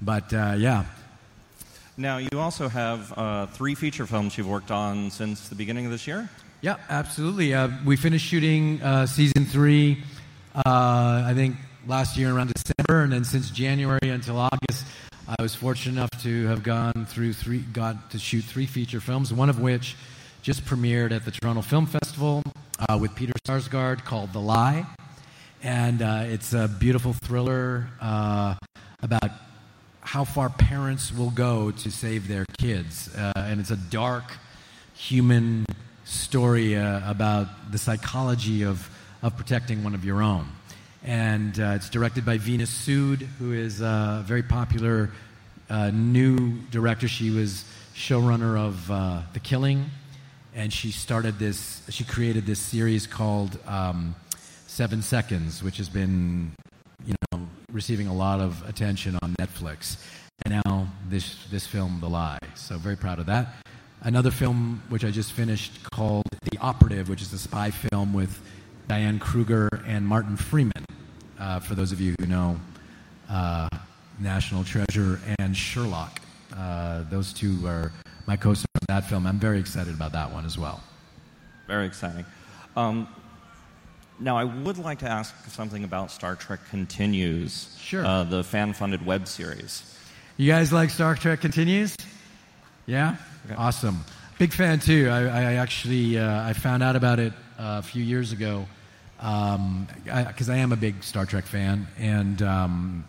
But 0.00 0.32
uh, 0.32 0.54
yeah. 0.58 0.84
Now, 1.96 2.18
you 2.18 2.28
also 2.38 2.68
have 2.68 3.12
uh, 3.16 3.46
three 3.46 3.74
feature 3.74 4.06
films 4.06 4.36
you've 4.36 4.48
worked 4.48 4.70
on 4.70 5.10
since 5.10 5.48
the 5.48 5.54
beginning 5.54 5.86
of 5.86 5.92
this 5.92 6.06
year? 6.06 6.28
Yeah, 6.62 6.76
absolutely. 6.88 7.52
Uh, 7.52 7.68
we 7.84 7.96
finished 7.96 8.24
shooting 8.26 8.80
uh, 8.80 9.06
season 9.06 9.44
three, 9.44 10.02
uh, 10.54 10.62
I 10.64 11.32
think 11.34 11.56
last 11.86 12.16
year 12.16 12.34
around 12.34 12.50
December, 12.54 13.02
and 13.02 13.12
then 13.12 13.24
since 13.24 13.50
January 13.50 14.08
until 14.08 14.38
August, 14.38 14.86
I 15.28 15.42
was 15.42 15.54
fortunate 15.54 15.92
enough 15.92 16.22
to 16.22 16.46
have 16.46 16.62
gone 16.62 17.06
through 17.10 17.34
three, 17.34 17.58
got 17.58 18.10
to 18.12 18.18
shoot 18.18 18.42
three 18.42 18.64
feature 18.64 19.00
films, 19.00 19.34
one 19.34 19.50
of 19.50 19.60
which 19.60 19.96
just 20.40 20.64
premiered 20.64 21.12
at 21.12 21.26
the 21.26 21.30
Toronto 21.30 21.60
Film 21.60 21.84
Festival 21.84 22.42
uh, 22.88 22.96
with 22.98 23.14
Peter 23.14 23.34
Sarsgaard 23.46 24.04
called 24.04 24.32
The 24.32 24.40
Lie. 24.40 24.86
And 25.62 26.00
uh, 26.00 26.24
it's 26.24 26.54
a 26.54 26.68
beautiful 26.68 27.12
thriller 27.12 27.88
uh, 28.00 28.54
about 29.02 29.30
how 30.00 30.24
far 30.24 30.48
parents 30.48 31.12
will 31.12 31.30
go 31.30 31.70
to 31.70 31.90
save 31.90 32.28
their 32.28 32.46
kids. 32.58 33.10
and 33.14 33.60
it's 33.60 33.70
a 33.70 33.76
dark, 33.76 34.24
human 34.94 35.66
story 36.06 36.76
uh, 36.76 37.10
about 37.10 37.48
the 37.72 37.78
psychology 37.78 38.62
of, 38.62 38.88
of 39.22 39.36
protecting 39.36 39.82
one 39.82 39.94
of 39.94 40.04
your 40.04 40.22
own. 40.22 40.46
And 41.04 41.58
uh, 41.58 41.74
it's 41.76 41.90
directed 41.90 42.24
by 42.24 42.38
Veena 42.38 42.66
Sud, 42.66 43.26
who 43.38 43.52
is 43.52 43.80
a 43.80 44.22
very 44.24 44.42
popular 44.42 45.10
uh, 45.68 45.90
new 45.90 46.58
director. 46.70 47.08
She 47.08 47.30
was 47.30 47.64
showrunner 47.94 48.58
of 48.58 48.90
uh, 48.90 49.22
The 49.32 49.40
Killing, 49.40 49.86
and 50.54 50.72
she 50.72 50.90
started 50.92 51.38
this, 51.38 51.82
she 51.90 52.04
created 52.04 52.46
this 52.46 52.60
series 52.60 53.06
called 53.06 53.58
um, 53.66 54.14
Seven 54.66 55.02
Seconds, 55.02 55.62
which 55.62 55.76
has 55.78 55.88
been, 55.88 56.52
you 57.04 57.14
know, 57.32 57.46
receiving 57.72 58.06
a 58.06 58.14
lot 58.14 58.40
of 58.40 58.66
attention 58.68 59.18
on 59.22 59.34
Netflix. 59.40 59.96
And 60.44 60.60
now 60.64 60.86
this, 61.08 61.36
this 61.50 61.66
film, 61.66 61.98
The 62.00 62.08
Lie. 62.08 62.38
So 62.54 62.78
very 62.78 62.96
proud 62.96 63.18
of 63.18 63.26
that 63.26 63.48
another 64.06 64.30
film 64.30 64.80
which 64.88 65.04
I 65.04 65.10
just 65.10 65.32
finished 65.32 65.82
called 65.90 66.24
The 66.52 66.58
Operative, 66.58 67.08
which 67.08 67.20
is 67.20 67.32
a 67.32 67.38
spy 67.38 67.72
film 67.72 68.14
with 68.14 68.40
Diane 68.86 69.18
Kruger 69.18 69.68
and 69.84 70.06
Martin 70.06 70.36
Freeman. 70.36 70.84
Uh, 71.38 71.58
for 71.58 71.74
those 71.74 71.90
of 71.90 72.00
you 72.00 72.14
who 72.20 72.26
know 72.26 72.58
uh, 73.28 73.68
National 74.20 74.62
Treasure 74.62 75.20
and 75.40 75.56
Sherlock, 75.56 76.20
uh, 76.56 77.02
those 77.10 77.32
two 77.32 77.66
are 77.66 77.92
my 78.26 78.36
co-stars 78.36 78.66
in 78.88 78.94
that 78.94 79.08
film. 79.08 79.26
I'm 79.26 79.40
very 79.40 79.58
excited 79.58 79.92
about 79.92 80.12
that 80.12 80.32
one 80.32 80.46
as 80.46 80.56
well. 80.56 80.80
Very 81.66 81.86
exciting. 81.86 82.24
Um, 82.76 83.08
now, 84.20 84.38
I 84.38 84.44
would 84.44 84.78
like 84.78 85.00
to 85.00 85.10
ask 85.10 85.34
something 85.50 85.82
about 85.82 86.12
Star 86.12 86.36
Trek 86.36 86.60
Continues, 86.70 87.76
sure. 87.78 88.06
Uh, 88.06 88.22
the 88.22 88.44
fan-funded 88.44 89.04
web 89.04 89.26
series. 89.26 89.92
You 90.36 90.50
guys 90.50 90.72
like 90.72 90.90
Star 90.90 91.16
Trek 91.16 91.40
Continues? 91.40 91.96
Yeah. 92.86 93.16
Okay. 93.44 93.54
Awesome. 93.56 94.04
Big 94.38 94.52
fan 94.52 94.78
too. 94.78 95.08
I, 95.10 95.22
I 95.22 95.54
actually 95.54 96.18
uh, 96.18 96.48
I 96.48 96.52
found 96.52 96.84
out 96.84 96.94
about 96.94 97.18
it 97.18 97.32
uh, 97.58 97.80
a 97.80 97.82
few 97.82 98.02
years 98.02 98.30
ago 98.30 98.66
because 99.16 99.56
um, 99.56 99.88
I, 100.08 100.52
I, 100.52 100.56
am 100.58 100.70
a 100.70 100.76
big 100.76 101.02
Star 101.02 101.26
Trek 101.26 101.46
fan, 101.46 101.88
and 101.98 102.42
um, 102.42 103.04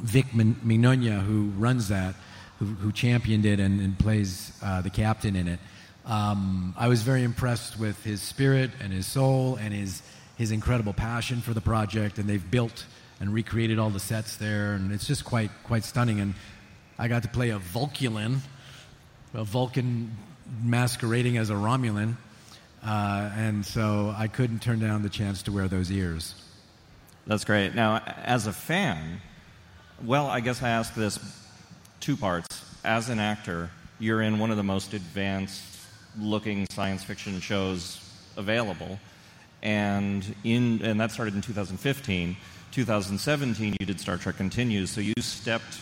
Vic 0.00 0.26
Mignogna, 0.32 1.20
who 1.24 1.50
runs 1.56 1.88
that, 1.88 2.14
who, 2.58 2.66
who 2.66 2.92
championed 2.92 3.46
it 3.46 3.60
and, 3.60 3.80
and 3.80 3.98
plays 3.98 4.52
uh, 4.62 4.82
the 4.82 4.90
captain 4.90 5.36
in 5.36 5.48
it. 5.48 5.60
Um, 6.04 6.74
I 6.76 6.88
was 6.88 7.02
very 7.02 7.22
impressed 7.22 7.78
with 7.78 8.02
his 8.04 8.20
spirit 8.20 8.70
and 8.82 8.92
his 8.92 9.06
soul 9.06 9.56
and 9.56 9.72
his 9.72 10.02
his 10.36 10.50
incredible 10.50 10.92
passion 10.92 11.40
for 11.40 11.54
the 11.54 11.60
project, 11.60 12.18
and 12.18 12.28
they've 12.28 12.50
built 12.50 12.84
and 13.20 13.32
recreated 13.32 13.78
all 13.78 13.88
the 13.88 14.00
sets 14.00 14.36
there, 14.36 14.74
and 14.74 14.92
it's 14.92 15.06
just 15.06 15.24
quite 15.24 15.50
quite 15.62 15.84
stunning. 15.84 16.20
And 16.20 16.34
I 16.98 17.08
got 17.08 17.22
to 17.22 17.28
play 17.28 17.50
a 17.50 17.58
Vulcan, 17.58 18.42
a 19.34 19.44
Vulcan 19.44 20.16
masquerading 20.62 21.36
as 21.36 21.50
a 21.50 21.54
Romulan. 21.54 22.16
Uh, 22.82 23.30
and 23.36 23.64
so 23.64 24.14
I 24.16 24.28
couldn't 24.28 24.60
turn 24.60 24.78
down 24.78 25.02
the 25.02 25.08
chance 25.08 25.42
to 25.42 25.52
wear 25.52 25.68
those 25.68 25.90
ears. 25.90 26.34
That's 27.26 27.44
great. 27.44 27.74
Now, 27.74 28.02
as 28.22 28.46
a 28.46 28.52
fan, 28.52 29.20
well, 30.04 30.26
I 30.26 30.40
guess 30.40 30.62
I 30.62 30.68
ask 30.68 30.94
this 30.94 31.18
two 32.00 32.16
parts. 32.16 32.46
As 32.84 33.08
an 33.08 33.18
actor, 33.18 33.70
you're 33.98 34.20
in 34.20 34.38
one 34.38 34.50
of 34.50 34.58
the 34.58 34.62
most 34.62 34.92
advanced 34.92 35.62
looking 36.18 36.66
science 36.70 37.02
fiction 37.02 37.40
shows 37.40 38.00
available. 38.36 39.00
And, 39.62 40.34
in, 40.44 40.82
and 40.82 41.00
that 41.00 41.10
started 41.10 41.34
in 41.34 41.40
2015. 41.40 42.36
2017, 42.72 43.76
you 43.80 43.86
did 43.86 43.98
Star 43.98 44.18
Trek 44.18 44.36
Continues, 44.36 44.90
so 44.90 45.00
you 45.00 45.14
stepped 45.20 45.78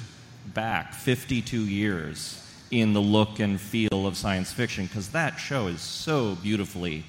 back 0.54 0.94
52 0.94 1.62
years 1.66 2.41
in 2.72 2.94
the 2.94 3.00
look 3.00 3.38
and 3.38 3.60
feel 3.60 4.06
of 4.06 4.16
science 4.16 4.50
fiction 4.50 4.86
because 4.86 5.10
that 5.10 5.36
show 5.36 5.68
is 5.68 5.80
so 5.80 6.34
beautifully 6.36 7.04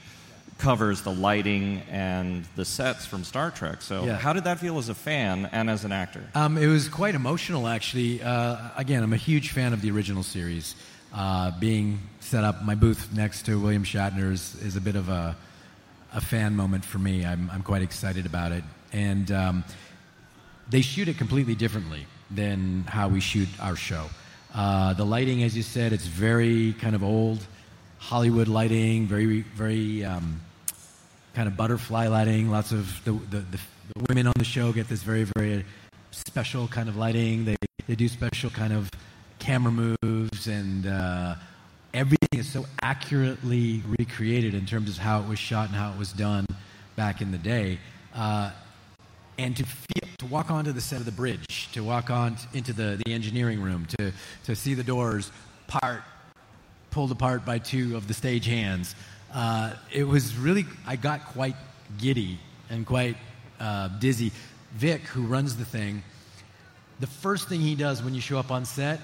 covers 0.57 1.01
the 1.01 1.09
lighting 1.11 1.81
and 1.89 2.45
the 2.55 2.65
sets 2.65 3.05
from 3.05 3.23
Star 3.23 3.49
Trek. 3.49 3.81
So, 3.81 4.05
yeah. 4.05 4.17
how 4.17 4.33
did 4.33 4.43
that 4.43 4.59
feel 4.59 4.77
as 4.77 4.89
a 4.89 4.93
fan 4.93 5.49
and 5.51 5.69
as 5.69 5.85
an 5.85 5.91
actor? 5.91 6.23
Um, 6.35 6.57
it 6.57 6.67
was 6.67 6.89
quite 6.89 7.15
emotional, 7.15 7.67
actually. 7.67 8.21
Uh, 8.21 8.57
again, 8.75 9.03
I'm 9.03 9.13
a 9.13 9.17
huge 9.17 9.51
fan 9.51 9.73
of 9.73 9.81
the 9.81 9.89
original 9.89 10.21
series. 10.21 10.75
Uh, 11.13 11.51
being 11.59 11.99
set 12.19 12.43
up, 12.43 12.63
my 12.63 12.75
booth 12.75 13.09
next 13.13 13.45
to 13.45 13.59
William 13.59 13.83
Shatner 13.83 14.31
is, 14.31 14.55
is 14.61 14.75
a 14.75 14.81
bit 14.81 14.95
of 14.95 15.09
a, 15.09 15.35
a 16.13 16.21
fan 16.21 16.55
moment 16.55 16.83
for 16.83 16.99
me. 16.99 17.25
I'm, 17.25 17.49
I'm 17.51 17.63
quite 17.63 17.81
excited 17.81 18.25
about 18.25 18.51
it. 18.51 18.63
And 18.91 19.31
um, 19.31 19.63
they 20.69 20.81
shoot 20.81 21.07
it 21.07 21.17
completely 21.17 21.55
differently 21.55 22.05
than 22.29 22.83
how 22.87 23.07
we 23.07 23.21
shoot 23.21 23.47
our 23.59 23.75
show. 23.75 24.09
Uh, 24.53 24.93
the 24.93 25.05
lighting, 25.05 25.43
as 25.43 25.57
you 25.57 25.63
said, 25.63 25.93
it's 25.93 26.05
very 26.05 26.73
kind 26.73 26.95
of 26.95 27.03
old 27.03 27.45
Hollywood 27.97 28.47
lighting, 28.47 29.07
very, 29.07 29.41
very 29.55 30.05
um, 30.05 30.41
kind 31.33 31.47
of 31.47 31.57
butterfly 31.57 32.07
lighting. 32.07 32.51
Lots 32.51 32.71
of 32.71 33.03
the, 33.03 33.13
the, 33.31 33.39
the, 33.39 33.59
women 34.09 34.27
on 34.27 34.33
the 34.37 34.45
show 34.45 34.71
get 34.71 34.87
this 34.87 35.01
very, 35.01 35.25
very 35.35 35.65
special 36.11 36.67
kind 36.67 36.87
of 36.87 36.97
lighting. 36.97 37.45
They, 37.45 37.55
they 37.87 37.95
do 37.95 38.07
special 38.07 38.51
kind 38.51 38.73
of 38.73 38.89
camera 39.39 39.95
moves, 40.01 40.47
and 40.47 40.85
uh, 40.85 41.35
everything 41.93 42.39
is 42.39 42.47
so 42.47 42.65
accurately 42.81 43.81
recreated 43.97 44.53
in 44.53 44.65
terms 44.67 44.89
of 44.89 44.97
how 44.97 45.21
it 45.21 45.27
was 45.27 45.39
shot 45.39 45.69
and 45.69 45.75
how 45.75 45.91
it 45.91 45.97
was 45.97 46.13
done 46.13 46.45
back 46.95 47.21
in 47.21 47.31
the 47.31 47.37
day. 47.39 47.79
Uh, 48.13 48.51
and 49.37 49.55
to 49.57 49.63
feel, 49.63 50.09
to 50.19 50.25
walk 50.25 50.51
onto 50.51 50.71
the 50.71 50.81
set 50.81 50.99
of 50.99 51.05
the 51.05 51.11
bridge, 51.11 51.69
to 51.73 51.83
walk 51.83 52.09
on 52.09 52.37
into 52.53 52.73
the, 52.73 53.01
the 53.05 53.13
engineering 53.13 53.61
room, 53.61 53.85
to, 53.97 54.11
to 54.45 54.55
see 54.55 54.73
the 54.73 54.83
doors 54.83 55.31
part, 55.67 56.01
pulled 56.91 57.11
apart 57.11 57.45
by 57.45 57.57
two 57.57 57.95
of 57.95 58.07
the 58.07 58.13
stage 58.13 58.45
hands. 58.45 58.95
Uh, 59.33 59.73
it 59.91 60.03
was 60.03 60.35
really, 60.37 60.65
I 60.85 60.95
got 60.95 61.25
quite 61.27 61.55
giddy 61.97 62.39
and 62.69 62.85
quite 62.85 63.17
uh, 63.59 63.87
dizzy. 63.99 64.31
Vic, 64.75 65.01
who 65.01 65.23
runs 65.23 65.55
the 65.55 65.65
thing, 65.65 66.03
the 66.99 67.07
first 67.07 67.49
thing 67.49 67.61
he 67.61 67.75
does 67.75 68.03
when 68.03 68.13
you 68.13 68.21
show 68.21 68.37
up 68.37 68.51
on 68.51 68.65
set, 68.65 68.99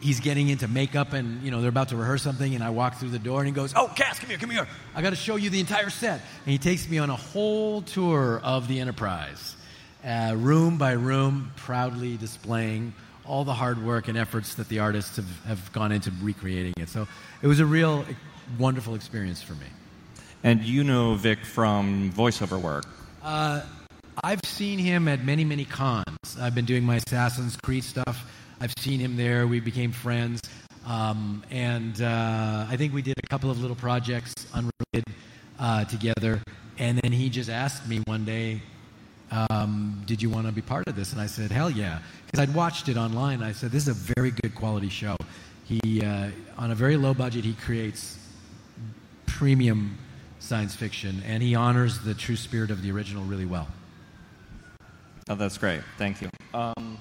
he's 0.00 0.20
getting 0.20 0.48
into 0.48 0.68
makeup 0.68 1.12
and, 1.12 1.42
you 1.42 1.50
know, 1.50 1.60
they're 1.60 1.68
about 1.68 1.88
to 1.88 1.96
rehearse 1.96 2.22
something, 2.22 2.54
and 2.54 2.62
I 2.62 2.70
walk 2.70 2.96
through 2.96 3.10
the 3.10 3.18
door 3.18 3.40
and 3.40 3.48
he 3.48 3.52
goes, 3.52 3.72
Oh, 3.76 3.90
Cas, 3.94 4.18
come 4.18 4.30
here, 4.30 4.38
come 4.38 4.50
here. 4.50 4.68
I 4.94 5.02
got 5.02 5.10
to 5.10 5.16
show 5.16 5.36
you 5.36 5.50
the 5.50 5.60
entire 5.60 5.90
set. 5.90 6.20
And 6.44 6.52
he 6.52 6.58
takes 6.58 6.88
me 6.88 6.98
on 6.98 7.10
a 7.10 7.16
whole 7.16 7.82
tour 7.82 8.40
of 8.42 8.68
the 8.68 8.80
Enterprise 8.80 9.56
uh, 10.04 10.34
room 10.36 10.76
by 10.76 10.92
room, 10.92 11.52
proudly 11.56 12.16
displaying 12.16 12.92
all 13.24 13.44
the 13.44 13.54
hard 13.54 13.82
work 13.84 14.08
and 14.08 14.18
efforts 14.18 14.54
that 14.56 14.68
the 14.68 14.78
artists 14.78 15.16
have, 15.16 15.44
have 15.44 15.72
gone 15.72 15.92
into 15.92 16.10
recreating 16.22 16.74
it. 16.76 16.88
So 16.88 17.08
it 17.42 17.46
was 17.46 17.60
a 17.60 17.66
real 17.66 18.04
wonderful 18.58 18.94
experience 18.94 19.42
for 19.42 19.54
me. 19.54 19.66
And 20.42 20.62
you 20.62 20.84
know 20.84 21.14
Vic 21.14 21.44
from 21.44 22.12
voiceover 22.12 22.60
work? 22.60 22.84
Uh, 23.22 23.62
I've 24.22 24.44
seen 24.44 24.78
him 24.78 25.08
at 25.08 25.24
many, 25.24 25.42
many 25.42 25.64
cons. 25.64 26.04
I've 26.38 26.54
been 26.54 26.66
doing 26.66 26.84
my 26.84 26.96
Assassin's 26.96 27.56
Creed 27.56 27.82
stuff. 27.82 28.30
I've 28.60 28.74
seen 28.78 29.00
him 29.00 29.16
there. 29.16 29.46
We 29.46 29.60
became 29.60 29.90
friends. 29.90 30.40
Um, 30.86 31.42
and 31.50 32.00
uh, 32.02 32.66
I 32.68 32.76
think 32.76 32.92
we 32.92 33.00
did 33.00 33.14
a 33.24 33.26
couple 33.28 33.50
of 33.50 33.60
little 33.60 33.76
projects 33.76 34.34
unrelated 34.52 35.14
uh, 35.58 35.84
together. 35.86 36.42
And 36.78 36.98
then 36.98 37.12
he 37.12 37.30
just 37.30 37.48
asked 37.48 37.88
me 37.88 38.02
one 38.06 38.26
day, 38.26 38.60
um, 39.30 40.02
did 40.06 40.22
you 40.22 40.30
want 40.30 40.46
to 40.46 40.52
be 40.52 40.62
part 40.62 40.86
of 40.86 40.96
this? 40.96 41.12
And 41.12 41.20
I 41.20 41.26
said, 41.26 41.50
hell 41.50 41.70
yeah. 41.70 42.00
Because 42.26 42.40
I'd 42.40 42.54
watched 42.54 42.88
it 42.88 42.96
online. 42.96 43.42
I 43.42 43.52
said, 43.52 43.70
this 43.70 43.88
is 43.88 43.88
a 43.88 44.14
very 44.14 44.30
good 44.30 44.54
quality 44.54 44.88
show. 44.88 45.16
He, 45.64 46.02
uh, 46.04 46.30
on 46.58 46.70
a 46.70 46.74
very 46.74 46.96
low 46.96 47.14
budget, 47.14 47.44
he 47.44 47.54
creates 47.54 48.18
premium 49.26 49.98
science 50.38 50.76
fiction, 50.76 51.22
and 51.26 51.42
he 51.42 51.54
honors 51.54 52.00
the 52.00 52.14
true 52.14 52.36
spirit 52.36 52.70
of 52.70 52.82
the 52.82 52.90
original 52.90 53.24
really 53.24 53.46
well. 53.46 53.66
Oh, 55.28 55.34
that's 55.34 55.56
great. 55.56 55.80
Thank 55.96 56.20
you. 56.20 56.28
Um, 56.52 56.98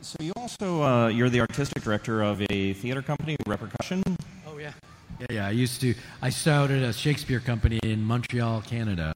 so 0.00 0.16
you 0.20 0.32
also 0.36 0.82
uh, 0.82 1.08
you're 1.08 1.28
the 1.28 1.40
artistic 1.40 1.82
director 1.82 2.22
of 2.22 2.40
a 2.50 2.72
theater 2.72 3.02
company, 3.02 3.36
Repercussion. 3.46 4.02
Oh 4.46 4.56
yeah. 4.56 4.72
Yeah, 5.20 5.26
yeah. 5.30 5.46
I 5.46 5.50
used 5.50 5.82
to. 5.82 5.94
I 6.22 6.30
started 6.30 6.82
a 6.82 6.94
Shakespeare 6.94 7.40
company 7.40 7.78
in 7.82 8.02
Montreal, 8.02 8.62
Canada. 8.62 9.12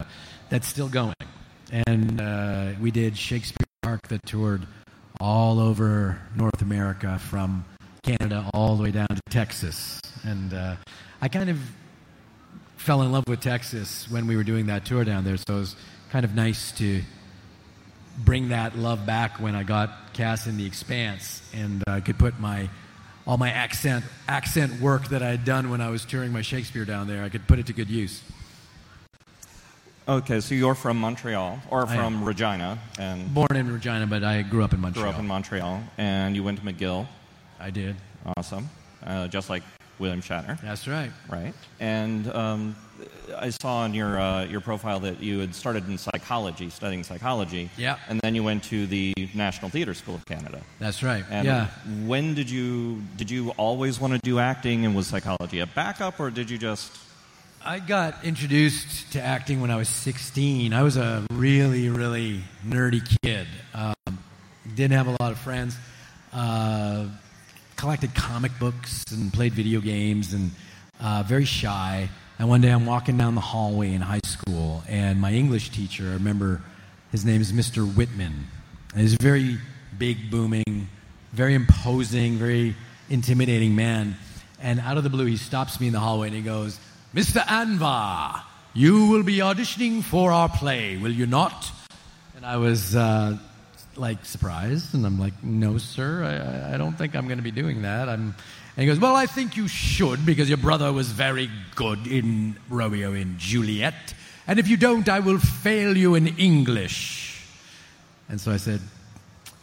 That's 0.51 0.69
still 0.69 0.89
going, 0.89 1.15
and 1.73 2.21
uh, 2.21 2.73
we 2.81 2.91
did 2.91 3.17
Shakespeare 3.17 3.67
Park 3.83 4.09
that 4.09 4.25
toured 4.27 4.67
all 5.21 5.59
over 5.61 6.21
North 6.37 6.63
America, 6.63 7.19
from 7.19 7.65
Canada 8.03 8.51
all 8.53 8.77
the 8.77 8.83
way 8.83 8.91
down 8.91 9.09
to 9.09 9.21
Texas. 9.31 10.01
And 10.25 10.53
uh, 10.53 10.77
I 11.23 11.29
kind 11.29 11.51
of 11.51 11.59
fell 12.77 13.03
in 13.03 13.13
love 13.13 13.25
with 13.27 13.41
Texas 13.41 14.11
when 14.11 14.27
we 14.27 14.37
were 14.37 14.45
doing 14.45 14.67
that 14.67 14.85
tour 14.85 15.05
down 15.05 15.25
there. 15.25 15.37
So 15.37 15.57
it 15.57 15.59
was 15.59 15.77
kind 16.11 16.25
of 16.25 16.35
nice 16.35 16.73
to 16.73 17.03
bring 18.19 18.51
that 18.51 18.77
love 18.77 19.07
back 19.07 19.41
when 19.41 19.55
I 19.55 19.63
got 19.63 20.13
cast 20.13 20.47
in 20.47 20.57
The 20.57 20.67
Expanse, 20.67 21.43
and 21.53 21.83
I 21.87 21.99
uh, 21.99 22.01
could 22.01 22.19
put 22.19 22.39
my 22.39 22.69
all 23.27 23.39
my 23.39 23.51
accent 23.51 24.05
accent 24.29 24.81
work 24.81 25.09
that 25.09 25.23
I 25.23 25.31
had 25.31 25.45
done 25.45 25.71
when 25.71 25.81
I 25.81 25.89
was 25.89 26.05
touring 26.05 26.31
my 26.31 26.43
Shakespeare 26.43 26.85
down 26.85 27.07
there. 27.07 27.25
I 27.25 27.31
could 27.31 27.49
put 27.49 27.59
it 27.59 27.67
to 27.67 27.73
good 27.73 27.89
use. 27.89 28.23
Okay, 30.07 30.41
so 30.41 30.55
you're 30.55 30.75
from 30.75 30.99
Montreal 30.99 31.59
or 31.71 31.87
from 31.87 32.23
Regina, 32.25 32.79
and 32.99 33.33
born 33.33 33.57
in 33.57 33.73
Regina, 33.73 34.07
but 34.07 34.23
I 34.23 34.43
grew 34.43 34.63
up 34.63 34.75
in 34.75 34.81
Montreal. 34.81 35.07
Grew 35.07 35.15
up 35.15 35.19
in 35.19 35.27
Montreal, 35.27 35.83
and 35.97 36.37
you 36.37 36.43
went 36.45 36.59
to 36.59 36.65
McGill. 36.65 37.07
I 37.59 37.71
did. 37.71 37.97
Awesome, 38.37 38.69
uh, 39.07 39.29
just 39.29 39.49
like 39.49 39.63
William 39.99 40.21
Shatner. 40.21 40.61
That's 40.61 40.87
right. 40.87 41.11
Right, 41.31 41.55
and 41.81 42.31
um, 42.35 42.77
I 43.35 43.49
saw 43.49 43.79
on 43.79 43.95
your 43.95 44.21
uh, 44.21 44.45
your 44.45 44.61
profile 44.61 45.01
that 45.01 45.23
you 45.23 45.39
had 45.39 45.55
started 45.55 45.89
in 45.89 45.97
psychology, 45.97 46.69
studying 46.69 47.03
psychology. 47.03 47.71
Yeah. 47.79 47.97
And 48.07 48.21
then 48.21 48.35
you 48.35 48.43
went 48.43 48.65
to 48.65 48.87
the 48.87 49.15
National 49.35 49.71
Theatre 49.71 49.95
School 49.95 50.17
of 50.17 50.27
Canada. 50.27 50.61
That's 50.79 51.03
right. 51.03 51.25
And 51.31 51.47
yeah. 51.47 51.69
When 52.05 52.35
did 52.35 52.51
you 52.51 53.03
did 53.17 53.31
you 53.31 53.51
always 53.53 53.99
want 53.99 54.13
to 54.13 54.19
do 54.19 54.39
acting, 54.39 54.85
and 54.85 54.95
was 54.95 55.07
psychology 55.07 55.61
a 55.61 55.67
backup, 55.67 56.21
or 56.21 56.31
did 56.31 56.51
you 56.51 56.59
just? 56.59 56.93
I 57.67 57.79
got 57.79 58.27
introduced 58.27 59.13
to 59.13 59.23
acting 59.23 59.63
when 59.63 59.71
I 59.71 59.77
was 59.77 59.89
16. 59.89 60.75
I 60.75 60.83
was 60.83 60.99
a 60.99 61.25
really, 61.33 61.89
really 61.89 62.43
nerdy 62.63 63.01
kid. 63.23 63.47
Um, 63.73 63.95
didn't 64.75 64.93
have 64.93 65.07
a 65.07 65.17
lot 65.19 65.33
of 65.33 65.39
friends. 65.39 65.75
Uh, 66.31 67.07
collected 67.77 68.15
comic 68.15 68.53
books 68.61 69.03
and 69.11 69.33
played 69.33 69.55
video 69.55 69.81
games 69.81 70.35
and 70.35 70.51
uh, 71.01 71.25
very 71.27 71.47
shy. 71.47 72.11
And 72.39 72.51
one 72.51 72.61
day 72.61 72.69
I'm 72.69 72.85
walking 72.85 73.17
down 73.17 73.35
the 73.35 73.41
hallway 73.41 73.95
in 73.95 74.03
high 74.03 74.21
school, 74.25 74.83
and 74.87 75.19
my 75.19 75.33
English 75.33 75.71
teacher, 75.71 76.05
I 76.11 76.13
remember 76.15 76.61
his 77.13 77.25
name 77.25 77.41
is 77.41 77.51
Mr. 77.51 77.91
Whitman. 77.97 78.47
And 78.93 79.01
he's 79.01 79.15
a 79.15 79.23
very 79.23 79.57
big, 79.97 80.31
booming, 80.31 80.87
very 81.33 81.55
imposing, 81.55 82.37
very 82.37 82.75
intimidating 83.09 83.75
man. 83.75 84.17
And 84.61 84.81
out 84.81 84.99
of 84.99 85.03
the 85.03 85.11
blue, 85.11 85.25
he 85.25 85.39
stops 85.39 85.81
me 85.81 85.87
in 85.87 85.95
the 85.95 86.01
hallway 86.01 86.27
and 86.27 86.37
he 86.37 86.43
goes, 86.43 86.79
Mr. 87.15 87.41
Anvar, 87.43 88.43
you 88.75 89.07
will 89.07 89.23
be 89.23 89.39
auditioning 89.39 90.03
for 90.03 90.33
our 90.33 90.49
play, 90.49 90.97
will 90.97 91.13
you 91.13 91.27
not? 91.27 91.71
And 92.37 92.45
I 92.45 92.57
was 92.57 92.97
uh, 92.97 93.39
like 93.97 94.25
surprised, 94.25 94.95
and 94.95 95.07
I'm 95.07 95.19
like, 95.19 95.35
no, 95.43 95.79
sir, 95.79 96.25
I, 96.25 96.75
I 96.75 96.77
don't 96.77 96.95
think 96.99 97.15
I'm 97.15 97.27
going 97.27 97.39
to 97.39 97.45
be 97.45 97.53
doing 97.53 97.83
that. 97.83 98.09
I'm 98.09 98.35
and 98.77 98.83
he 98.83 98.87
goes, 98.87 98.99
Well, 98.99 99.15
I 99.15 99.27
think 99.27 99.57
you 99.57 99.69
should 99.69 100.27
because 100.27 100.49
your 100.49 100.59
brother 100.59 100.93
was 100.93 101.09
very 101.11 101.49
good 101.77 102.07
in 102.07 102.57
Romeo 102.69 103.13
and 103.13 103.39
Juliet. 103.39 104.15
And 104.47 104.59
if 104.59 104.69
you 104.69 104.77
don't, 104.77 105.09
I 105.09 105.21
will 105.21 105.39
fail 105.39 105.97
you 105.97 106.17
in 106.17 106.27
English. 106.39 107.47
And 108.29 108.41
so 108.41 108.51
I 108.51 108.57
said, 108.57 108.81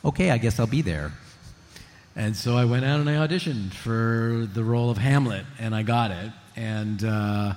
Okay, 0.06 0.32
I 0.32 0.38
guess 0.38 0.60
I'll 0.60 0.68
be 0.68 0.82
there. 0.82 1.12
And 2.16 2.36
so 2.36 2.58
I 2.58 2.66
went 2.66 2.86
out 2.86 3.00
and 3.00 3.10
I 3.10 3.26
auditioned 3.26 3.74
for 3.74 4.48
the 4.54 4.64
role 4.64 4.90
of 4.90 4.98
Hamlet, 4.98 5.46
and 5.60 5.76
I 5.76 5.84
got 5.84 6.12
it. 6.12 6.32
And 6.56 7.04
uh, 7.04 7.54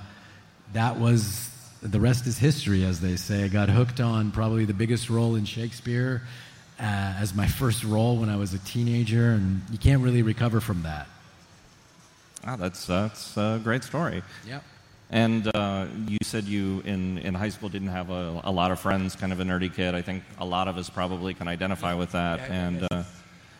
that 0.73 0.99
was 0.99 1.49
the 1.81 1.99
rest 1.99 2.27
is 2.27 2.37
history, 2.37 2.83
as 2.83 2.99
they 3.01 3.15
say. 3.15 3.43
I 3.43 3.47
got 3.47 3.69
hooked 3.69 3.99
on 3.99 4.31
probably 4.31 4.65
the 4.65 4.73
biggest 4.73 5.09
role 5.09 5.35
in 5.35 5.45
Shakespeare 5.45 6.21
uh, 6.79 6.83
as 7.19 7.33
my 7.33 7.47
first 7.47 7.83
role 7.83 8.17
when 8.17 8.29
I 8.29 8.35
was 8.35 8.53
a 8.53 8.59
teenager, 8.59 9.31
and 9.31 9.61
you 9.71 9.77
can't 9.77 10.01
really 10.01 10.21
recover 10.21 10.59
from 10.59 10.83
that. 10.83 11.07
Oh, 12.47 12.57
that's 12.57 12.85
that's 12.85 13.37
a 13.37 13.59
great 13.63 13.83
story. 13.83 14.21
Yep. 14.47 14.63
And 15.11 15.55
uh, 15.55 15.85
you 16.07 16.17
said 16.23 16.45
you 16.45 16.81
in, 16.83 17.19
in 17.19 17.35
high 17.35 17.49
school 17.49 17.69
didn't 17.69 17.89
have 17.89 18.09
a, 18.09 18.41
a, 18.43 18.51
lot 18.51 18.71
of 18.71 18.79
friends, 18.79 19.15
kind 19.15 19.31
of 19.31 19.39
a 19.39 19.43
nerdy 19.43 19.71
kid. 19.73 19.93
I 19.93 20.01
think 20.01 20.23
a 20.39 20.45
lot 20.45 20.67
of 20.67 20.77
us 20.77 20.89
probably 20.89 21.35
can 21.35 21.47
identify 21.47 21.93
with 21.93 22.11
that. 22.13 22.39
Yeah, 22.39 22.67
and 22.67 22.87
uh, 22.91 23.03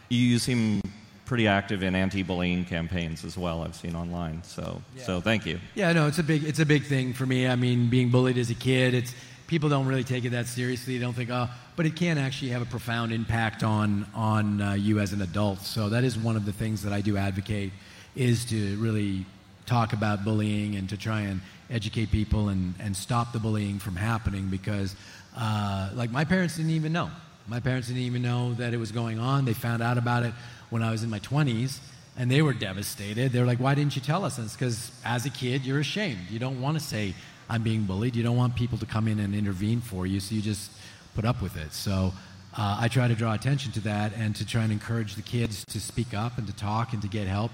you 0.09 0.39
seem 0.39 0.81
pretty 1.25 1.47
active 1.47 1.83
in 1.83 1.95
anti-bullying 1.95 2.65
campaigns 2.65 3.25
as 3.25 3.37
well. 3.37 3.63
I've 3.63 3.75
seen 3.75 3.95
online. 3.95 4.43
So 4.43 4.81
yeah. 4.95 5.03
so 5.03 5.21
thank 5.21 5.45
you. 5.45 5.59
Yeah, 5.73 5.91
no, 5.93 6.07
it's 6.07 6.19
a 6.19 6.23
big 6.23 6.43
it's 6.43 6.59
a 6.59 6.65
big 6.65 6.83
thing 6.85 7.13
for 7.13 7.25
me. 7.25 7.47
I 7.47 7.55
mean, 7.55 7.89
being 7.89 8.09
bullied 8.09 8.37
as 8.37 8.49
a 8.49 8.55
kid, 8.55 8.93
it's 8.93 9.13
people 9.47 9.69
don't 9.69 9.87
really 9.87 10.03
take 10.03 10.25
it 10.25 10.31
that 10.31 10.47
seriously. 10.47 10.97
They 10.97 11.03
don't 11.03 11.13
think, 11.13 11.29
oh, 11.29 11.49
but 11.75 11.85
it 11.85 11.95
can 11.95 12.17
actually 12.17 12.49
have 12.49 12.61
a 12.61 12.65
profound 12.65 13.11
impact 13.11 13.63
on 13.63 14.05
on 14.13 14.61
uh, 14.61 14.73
you 14.73 14.99
as 14.99 15.13
an 15.13 15.21
adult. 15.21 15.61
So 15.61 15.89
that 15.89 16.03
is 16.03 16.17
one 16.17 16.35
of 16.35 16.45
the 16.45 16.53
things 16.53 16.83
that 16.83 16.93
I 16.93 17.01
do 17.01 17.17
advocate 17.17 17.71
is 18.15 18.45
to 18.45 18.77
really 18.77 19.25
talk 19.65 19.93
about 19.93 20.23
bullying 20.23 20.75
and 20.75 20.87
to 20.89 20.97
try 20.97 21.21
and 21.21 21.41
educate 21.69 22.11
people 22.11 22.49
and, 22.49 22.75
and 22.79 22.95
stop 22.95 23.33
the 23.33 23.39
bullying 23.39 23.79
from 23.79 23.95
happening 23.95 24.47
because, 24.47 24.95
uh, 25.35 25.89
like, 25.95 26.11
my 26.11 26.23
parents 26.23 26.55
didn't 26.55 26.71
even 26.71 26.93
know. 26.93 27.09
My 27.47 27.59
parents 27.59 27.87
didn't 27.87 28.03
even 28.03 28.21
know 28.21 28.53
that 28.53 28.73
it 28.73 28.77
was 28.77 28.91
going 28.91 29.19
on. 29.19 29.45
They 29.45 29.53
found 29.53 29.81
out 29.81 29.97
about 29.97 30.23
it 30.23 30.33
when 30.69 30.83
I 30.83 30.91
was 30.91 31.03
in 31.03 31.09
my 31.09 31.19
20s 31.19 31.79
and 32.17 32.31
they 32.31 32.41
were 32.41 32.53
devastated. 32.53 33.31
They 33.31 33.39
were 33.39 33.45
like, 33.45 33.59
Why 33.59 33.75
didn't 33.75 33.95
you 33.95 34.01
tell 34.01 34.23
us? 34.25 34.37
And 34.37 34.45
it's 34.45 34.55
because 34.55 34.91
as 35.03 35.25
a 35.25 35.29
kid, 35.29 35.65
you're 35.65 35.79
ashamed. 35.79 36.19
You 36.29 36.39
don't 36.39 36.61
want 36.61 36.77
to 36.77 36.83
say, 36.83 37.13
I'm 37.49 37.63
being 37.63 37.83
bullied. 37.83 38.15
You 38.15 38.23
don't 38.23 38.37
want 38.37 38.55
people 38.55 38.77
to 38.79 38.85
come 38.85 39.07
in 39.07 39.19
and 39.19 39.35
intervene 39.35 39.81
for 39.81 40.07
you, 40.07 40.19
so 40.19 40.35
you 40.35 40.41
just 40.41 40.71
put 41.13 41.25
up 41.25 41.41
with 41.41 41.55
it. 41.57 41.73
So 41.73 42.13
uh, 42.57 42.77
I 42.79 42.87
try 42.87 43.07
to 43.07 43.15
draw 43.15 43.33
attention 43.33 43.71
to 43.73 43.79
that 43.81 44.13
and 44.15 44.35
to 44.37 44.45
try 44.45 44.63
and 44.63 44.71
encourage 44.71 45.15
the 45.15 45.21
kids 45.21 45.63
to 45.65 45.79
speak 45.79 46.13
up 46.13 46.37
and 46.37 46.47
to 46.47 46.53
talk 46.53 46.93
and 46.93 47.01
to 47.01 47.07
get 47.07 47.27
help 47.27 47.51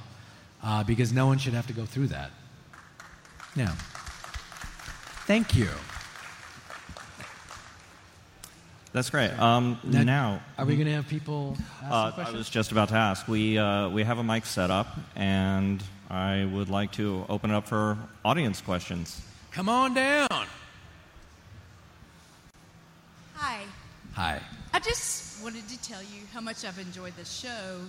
uh, 0.63 0.83
because 0.83 1.11
no 1.11 1.25
one 1.25 1.37
should 1.37 1.53
have 1.53 1.67
to 1.67 1.73
go 1.73 1.85
through 1.85 2.07
that. 2.07 2.31
Yeah. 3.55 3.73
Thank 5.25 5.55
you. 5.55 5.69
That's 8.93 9.09
great. 9.09 9.31
Um, 9.39 9.79
now, 9.83 10.03
now, 10.03 10.41
are 10.57 10.65
we 10.65 10.75
going 10.75 10.87
to 10.87 10.93
have 10.93 11.07
people? 11.07 11.57
Uh, 11.83 12.11
I 12.17 12.31
was 12.31 12.49
just 12.49 12.73
about 12.73 12.89
to 12.89 12.95
ask. 12.95 13.27
We 13.27 13.57
uh, 13.57 13.89
we 13.89 14.03
have 14.03 14.17
a 14.17 14.23
mic 14.23 14.45
set 14.45 14.69
up, 14.69 14.87
and 15.15 15.81
I 16.09 16.45
would 16.45 16.69
like 16.69 16.91
to 16.93 17.25
open 17.29 17.51
it 17.51 17.53
up 17.55 17.67
for 17.67 17.97
audience 18.25 18.59
questions. 18.59 19.21
Come 19.51 19.69
on 19.69 19.93
down. 19.93 20.27
Hi. 23.35 23.61
Hi. 24.13 24.41
I 24.73 24.79
just 24.79 25.41
wanted 25.41 25.67
to 25.69 25.81
tell 25.81 26.01
you 26.01 26.21
how 26.33 26.41
much 26.41 26.65
I've 26.65 26.79
enjoyed 26.79 27.15
this 27.15 27.31
show 27.31 27.79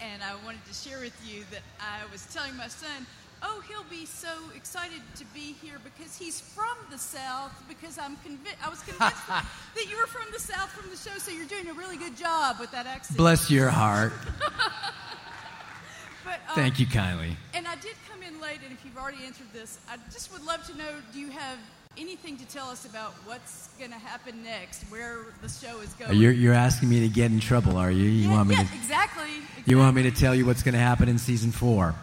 and 0.00 0.22
I 0.22 0.34
wanted 0.44 0.64
to 0.66 0.74
share 0.74 1.00
with 1.00 1.16
you 1.26 1.44
that 1.50 1.62
I 1.80 2.10
was 2.12 2.26
telling 2.32 2.56
my 2.56 2.68
son, 2.68 3.06
oh, 3.42 3.62
he'll 3.68 3.84
be 3.90 4.06
so 4.06 4.28
excited 4.54 5.00
to 5.16 5.24
be 5.34 5.54
here 5.62 5.78
because 5.84 6.16
he's 6.16 6.40
from 6.40 6.76
the 6.90 6.98
South. 6.98 7.52
Because 7.68 7.98
I'm 7.98 8.16
convinced, 8.16 8.56
I 8.64 8.68
was 8.68 8.80
convinced 8.80 9.26
that 9.28 9.86
you 9.88 9.96
were 9.96 10.06
from 10.06 10.26
the 10.32 10.40
South 10.40 10.70
from 10.70 10.90
the 10.90 10.96
show, 10.96 11.16
so 11.18 11.30
you're 11.30 11.46
doing 11.46 11.68
a 11.68 11.74
really 11.74 11.96
good 11.96 12.16
job 12.16 12.56
with 12.60 12.70
that 12.72 12.86
accent. 12.86 13.16
Bless 13.16 13.50
your 13.50 13.68
heart. 13.68 14.12
but, 16.24 16.34
um, 16.48 16.54
Thank 16.54 16.80
you 16.80 16.86
kindly. 16.86 17.36
And 17.54 17.66
I 17.66 17.76
did 17.76 17.94
come 18.10 18.22
in 18.22 18.40
late, 18.40 18.58
and 18.64 18.72
if 18.72 18.84
you've 18.84 18.98
already 18.98 19.24
answered 19.24 19.52
this, 19.52 19.78
I 19.90 19.96
just 20.12 20.32
would 20.32 20.44
love 20.44 20.66
to 20.66 20.76
know: 20.76 20.90
Do 21.12 21.20
you 21.20 21.30
have 21.30 21.58
anything 21.98 22.36
to 22.36 22.46
tell 22.46 22.68
us 22.68 22.84
about 22.84 23.12
what's 23.24 23.68
going 23.78 23.90
to 23.90 23.98
happen 23.98 24.42
next, 24.42 24.84
where 24.84 25.26
the 25.42 25.48
show 25.48 25.80
is 25.80 25.92
going? 25.94 26.16
You're, 26.16 26.32
you're 26.32 26.54
asking 26.54 26.88
me 26.88 27.00
to 27.00 27.08
get 27.08 27.30
in 27.30 27.40
trouble, 27.40 27.76
are 27.76 27.90
you? 27.90 28.04
You 28.04 28.28
yeah, 28.28 28.36
want 28.36 28.48
me 28.48 28.54
yeah, 28.54 28.64
to? 28.64 28.74
Exactly, 28.74 29.24
exactly. 29.24 29.64
You 29.66 29.78
want 29.78 29.96
me 29.96 30.02
to 30.04 30.10
tell 30.10 30.34
you 30.34 30.46
what's 30.46 30.62
going 30.62 30.74
to 30.74 30.80
happen 30.80 31.08
in 31.08 31.18
season 31.18 31.50
four? 31.50 31.94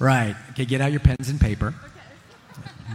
Right. 0.00 0.34
Okay. 0.52 0.64
Get 0.64 0.80
out 0.80 0.90
your 0.90 1.00
pens 1.00 1.28
and 1.28 1.38
paper. 1.38 1.74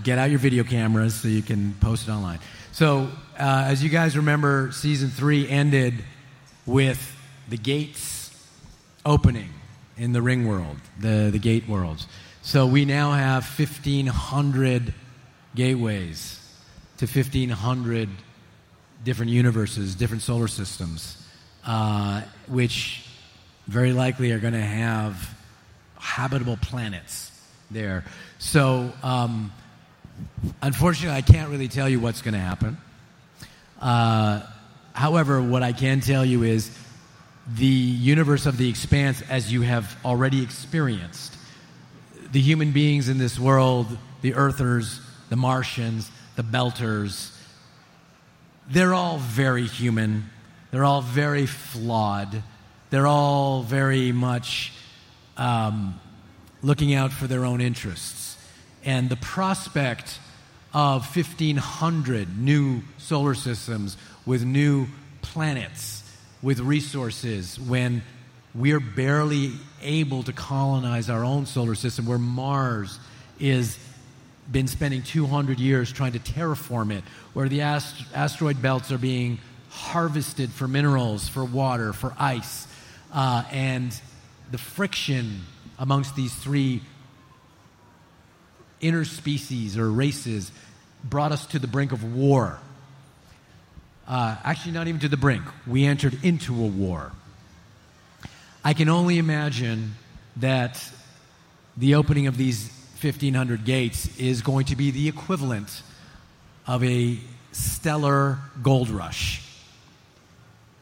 Get 0.03 0.17
out 0.17 0.31
your 0.31 0.39
video 0.39 0.63
cameras 0.63 1.13
so 1.13 1.27
you 1.27 1.43
can 1.43 1.75
post 1.79 2.07
it 2.07 2.11
online. 2.11 2.39
So, 2.71 3.09
uh, 3.39 3.65
as 3.67 3.83
you 3.83 3.89
guys 3.89 4.17
remember, 4.17 4.71
season 4.73 5.09
three 5.09 5.47
ended 5.47 5.93
with 6.65 7.15
the 7.47 7.57
gates 7.57 8.35
opening 9.05 9.51
in 9.97 10.13
the 10.13 10.21
ring 10.21 10.47
world, 10.47 10.77
the, 10.99 11.29
the 11.31 11.37
gate 11.37 11.69
worlds. 11.69 12.07
So 12.41 12.65
we 12.65 12.85
now 12.85 13.11
have 13.11 13.43
1,500 13.43 14.93
gateways 15.53 16.39
to 16.97 17.05
1,500 17.05 18.09
different 19.03 19.31
universes, 19.31 19.93
different 19.93 20.23
solar 20.23 20.47
systems, 20.47 21.23
uh, 21.65 22.21
which 22.47 23.05
very 23.67 23.93
likely 23.93 24.31
are 24.31 24.39
going 24.39 24.53
to 24.53 24.59
have 24.59 25.34
habitable 26.05 26.57
planets 26.57 27.31
there. 27.71 28.05
So 28.37 28.93
um, 29.01 29.51
unfortunately, 30.61 31.17
I 31.17 31.21
can't 31.21 31.49
really 31.49 31.67
tell 31.67 31.89
you 31.89 31.99
what's 31.99 32.21
going 32.21 32.35
to 32.35 32.39
happen. 32.39 32.77
Uh, 33.81 34.41
however, 34.93 35.41
what 35.41 35.63
I 35.63 35.73
can 35.73 35.99
tell 36.01 36.23
you 36.23 36.43
is 36.43 36.69
the 37.55 37.65
universe 37.65 38.45
of 38.45 38.57
the 38.57 38.69
expanse, 38.69 39.21
as 39.29 39.51
you 39.51 39.61
have 39.61 39.97
already 40.05 40.43
experienced, 40.43 41.35
the 42.31 42.39
human 42.39 42.71
beings 42.71 43.09
in 43.09 43.17
this 43.17 43.39
world, 43.39 43.97
the 44.21 44.35
Earthers, 44.35 45.01
the 45.29 45.35
Martians, 45.35 46.09
the 46.35 46.43
Belters, 46.43 47.31
they're 48.69 48.93
all 48.93 49.17
very 49.17 49.65
human. 49.67 50.29
They're 50.71 50.83
all 50.83 51.01
very 51.01 51.45
flawed. 51.45 52.43
They're 52.89 53.07
all 53.07 53.61
very 53.61 54.11
much 54.11 54.73
um, 55.37 55.99
looking 56.61 56.93
out 56.93 57.11
for 57.11 57.27
their 57.27 57.45
own 57.45 57.61
interests. 57.61 58.37
And 58.83 59.09
the 59.09 59.15
prospect 59.15 60.19
of 60.73 61.15
1,500 61.15 62.37
new 62.37 62.81
solar 62.97 63.33
systems 63.33 63.97
with 64.25 64.43
new 64.43 64.87
planets, 65.21 66.03
with 66.41 66.59
resources, 66.59 67.59
when 67.59 68.03
we're 68.53 68.79
barely 68.79 69.53
able 69.81 70.23
to 70.23 70.33
colonize 70.33 71.09
our 71.09 71.23
own 71.23 71.45
solar 71.45 71.75
system, 71.75 72.05
where 72.05 72.17
Mars 72.17 72.99
is 73.39 73.77
been 74.51 74.67
spending 74.67 75.01
200 75.01 75.59
years 75.59 75.91
trying 75.91 76.11
to 76.11 76.19
terraform 76.19 76.91
it, 76.91 77.03
where 77.33 77.49
the 77.49 77.61
ast- 77.61 78.05
asteroid 78.13 78.61
belts 78.61 78.91
are 78.91 78.97
being 78.97 79.39
harvested 79.69 80.51
for 80.51 80.67
minerals, 80.67 81.27
for 81.27 81.43
water, 81.43 81.93
for 81.93 82.13
ice, 82.19 82.67
uh, 83.11 83.43
and 83.51 83.99
the 84.51 84.57
friction 84.57 85.41
amongst 85.77 86.15
these 86.15 86.33
three 86.33 86.81
interspecies 88.81 89.77
or 89.77 89.91
races 89.91 90.51
brought 91.03 91.31
us 91.31 91.45
to 91.47 91.59
the 91.59 91.67
brink 91.67 91.91
of 91.91 92.15
war. 92.15 92.59
Uh, 94.07 94.35
actually, 94.43 94.71
not 94.71 94.87
even 94.87 94.99
to 95.01 95.09
the 95.09 95.17
brink. 95.17 95.43
We 95.65 95.85
entered 95.85 96.23
into 96.23 96.53
a 96.53 96.67
war. 96.67 97.11
I 98.63 98.73
can 98.73 98.89
only 98.89 99.17
imagine 99.17 99.95
that 100.37 100.83
the 101.77 101.95
opening 101.95 102.27
of 102.27 102.37
these 102.37 102.69
1,500 103.01 103.65
gates 103.65 104.15
is 104.17 104.41
going 104.41 104.65
to 104.65 104.75
be 104.75 104.91
the 104.91 105.07
equivalent 105.07 105.81
of 106.65 106.83
a 106.83 107.19
stellar 107.51 108.39
gold 108.61 108.89
rush. 108.89 109.41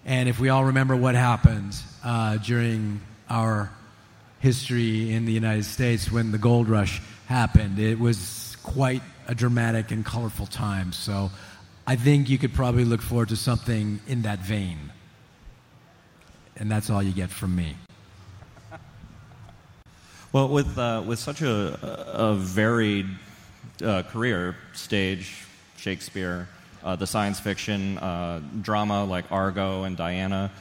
And 0.06 0.28
if 0.28 0.40
we 0.40 0.50
all 0.50 0.66
remember 0.66 0.96
what 0.96 1.16
happened 1.16 1.76
uh, 2.04 2.38
during 2.38 3.02
our 3.34 3.72
history 4.42 5.12
in 5.12 5.26
the 5.26 5.32
United 5.32 5.66
States 5.66 6.12
when 6.12 6.32
the 6.32 6.38
gold 6.38 6.70
rush 6.70 7.02
happened, 7.26 7.80
it 7.80 8.00
was 8.00 8.56
quite 8.62 9.02
a 9.28 9.34
dramatic 9.34 9.90
and 9.90 10.06
colorful 10.06 10.46
time. 10.46 10.94
So 10.94 11.32
I 11.88 11.96
think 11.96 12.30
you 12.30 12.38
could 12.38 12.54
probably 12.54 12.86
look 12.86 13.02
forward 13.02 13.30
to 13.30 13.36
something 13.36 14.00
in 14.08 14.22
that 14.22 14.40
vein. 14.40 14.78
And 16.58 16.70
that's 16.70 16.92
all 16.92 17.02
you 17.02 17.12
get 17.12 17.32
from 17.32 17.56
me. 17.56 17.76
Well, 20.32 20.50
with, 20.50 20.78
uh, 20.78 21.02
with 21.04 21.18
such 21.18 21.42
a, 21.42 21.80
a 22.14 22.36
varied 22.36 23.08
uh, 23.84 24.04
career 24.04 24.56
stage, 24.74 25.46
Shakespeare, 25.78 26.48
uh, 26.84 26.96
the 26.96 27.08
science 27.08 27.40
fiction, 27.40 27.98
uh, 27.98 28.42
drama 28.62 29.06
like 29.06 29.32
Argo 29.32 29.86
and 29.86 29.98
Diana, 29.98 30.52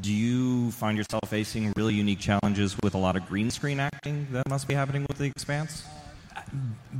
do 0.00 0.12
you 0.12 0.70
find 0.72 0.96
yourself 0.96 1.22
facing 1.28 1.72
really 1.76 1.94
unique 1.94 2.18
challenges 2.18 2.76
with 2.82 2.94
a 2.94 2.98
lot 2.98 3.16
of 3.16 3.26
green 3.26 3.50
screen 3.50 3.80
acting 3.80 4.26
that 4.32 4.48
must 4.48 4.68
be 4.68 4.74
happening 4.74 5.04
with 5.08 5.18
The 5.18 5.24
Expanse? 5.24 5.84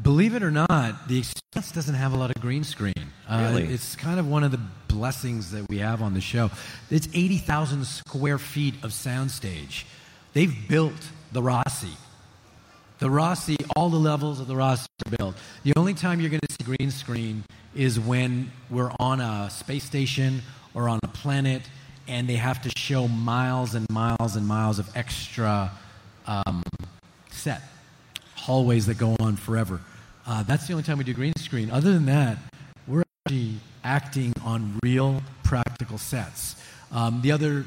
Believe 0.02 0.34
it 0.34 0.42
or 0.42 0.50
not, 0.50 1.08
The 1.08 1.18
Expanse 1.18 1.72
doesn't 1.72 1.94
have 1.94 2.12
a 2.12 2.16
lot 2.16 2.34
of 2.34 2.40
green 2.40 2.64
screen. 2.64 2.94
Uh, 3.28 3.48
really? 3.50 3.72
It's 3.72 3.96
kind 3.96 4.18
of 4.18 4.26
one 4.26 4.44
of 4.44 4.50
the 4.50 4.60
blessings 4.88 5.50
that 5.52 5.68
we 5.68 5.78
have 5.78 6.02
on 6.02 6.14
the 6.14 6.20
show. 6.20 6.50
It's 6.90 7.08
80,000 7.14 7.84
square 7.86 8.38
feet 8.38 8.74
of 8.82 8.90
soundstage. 8.90 9.84
They've 10.32 10.54
built 10.68 11.10
the 11.32 11.40
Roci. 11.40 11.94
The 12.98 13.08
Roci, 13.08 13.56
all 13.76 13.88
the 13.88 13.98
levels 13.98 14.40
of 14.40 14.46
the 14.46 14.54
Roci 14.54 14.86
are 15.06 15.16
built. 15.16 15.36
The 15.62 15.72
only 15.76 15.94
time 15.94 16.20
you're 16.20 16.30
going 16.30 16.40
to 16.46 16.52
see 16.52 16.64
green 16.64 16.90
screen 16.90 17.44
is 17.74 17.98
when 17.98 18.50
we're 18.68 18.92
on 18.98 19.20
a 19.20 19.48
space 19.50 19.84
station 19.84 20.42
or 20.74 20.88
on 20.88 20.98
a 21.02 21.08
planet 21.08 21.62
and 22.10 22.28
they 22.28 22.34
have 22.34 22.60
to 22.62 22.70
show 22.76 23.06
miles 23.06 23.74
and 23.74 23.86
miles 23.88 24.34
and 24.34 24.46
miles 24.46 24.80
of 24.80 24.90
extra 24.96 25.70
um, 26.26 26.62
set 27.30 27.62
hallways 28.34 28.86
that 28.86 28.98
go 28.98 29.14
on 29.20 29.36
forever. 29.36 29.80
Uh, 30.26 30.42
that's 30.42 30.66
the 30.66 30.72
only 30.72 30.82
time 30.82 30.98
we 30.98 31.04
do 31.04 31.14
green 31.14 31.32
screen. 31.38 31.70
Other 31.70 31.92
than 31.92 32.06
that, 32.06 32.38
we're 32.88 33.04
actually 33.26 33.54
acting 33.84 34.32
on 34.44 34.78
real 34.82 35.22
practical 35.44 35.98
sets. 35.98 36.56
Um, 36.90 37.20
the 37.22 37.30
other 37.30 37.64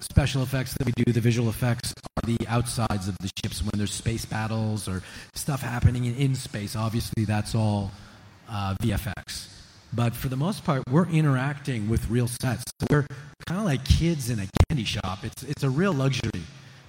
special 0.00 0.42
effects 0.42 0.74
that 0.78 0.86
we 0.86 0.92
do, 1.04 1.12
the 1.12 1.20
visual 1.20 1.50
effects, 1.50 1.92
are 2.16 2.26
the 2.26 2.38
outsides 2.48 3.08
of 3.08 3.16
the 3.18 3.30
ships 3.42 3.60
when 3.62 3.72
there's 3.74 3.92
space 3.92 4.24
battles 4.24 4.88
or 4.88 5.02
stuff 5.34 5.60
happening 5.60 6.06
in, 6.06 6.14
in 6.16 6.34
space. 6.34 6.76
Obviously, 6.76 7.26
that's 7.26 7.54
all 7.54 7.90
uh, 8.48 8.74
VFX. 8.82 9.48
But 9.94 10.14
for 10.14 10.28
the 10.28 10.36
most 10.36 10.64
part, 10.64 10.82
we're 10.90 11.08
interacting 11.08 11.88
with 11.88 12.08
real 12.10 12.26
sets. 12.26 12.64
We're 12.90 13.06
kind 13.46 13.60
of 13.60 13.66
like 13.66 13.84
kids 13.84 14.28
in 14.28 14.40
a 14.40 14.46
candy 14.68 14.84
shop. 14.84 15.24
It's, 15.24 15.42
it's 15.44 15.62
a 15.62 15.70
real 15.70 15.92
luxury 15.92 16.42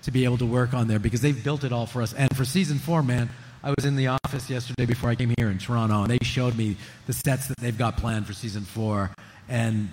to 0.03 0.11
be 0.11 0.23
able 0.23 0.37
to 0.37 0.45
work 0.45 0.73
on 0.73 0.87
there 0.87 0.99
because 0.99 1.21
they've 1.21 1.43
built 1.43 1.63
it 1.63 1.71
all 1.71 1.85
for 1.85 2.01
us. 2.01 2.13
And 2.13 2.35
for 2.35 2.45
season 2.45 2.79
four, 2.79 3.03
man, 3.03 3.29
I 3.63 3.73
was 3.77 3.85
in 3.85 3.95
the 3.95 4.07
office 4.07 4.49
yesterday 4.49 4.85
before 4.85 5.09
I 5.09 5.15
came 5.15 5.33
here 5.37 5.49
in 5.49 5.57
Toronto, 5.57 6.01
and 6.01 6.09
they 6.09 6.19
showed 6.23 6.55
me 6.55 6.77
the 7.05 7.13
sets 7.13 7.47
that 7.47 7.57
they've 7.57 7.77
got 7.77 7.97
planned 7.97 8.27
for 8.27 8.33
season 8.33 8.63
four, 8.63 9.11
and 9.49 9.89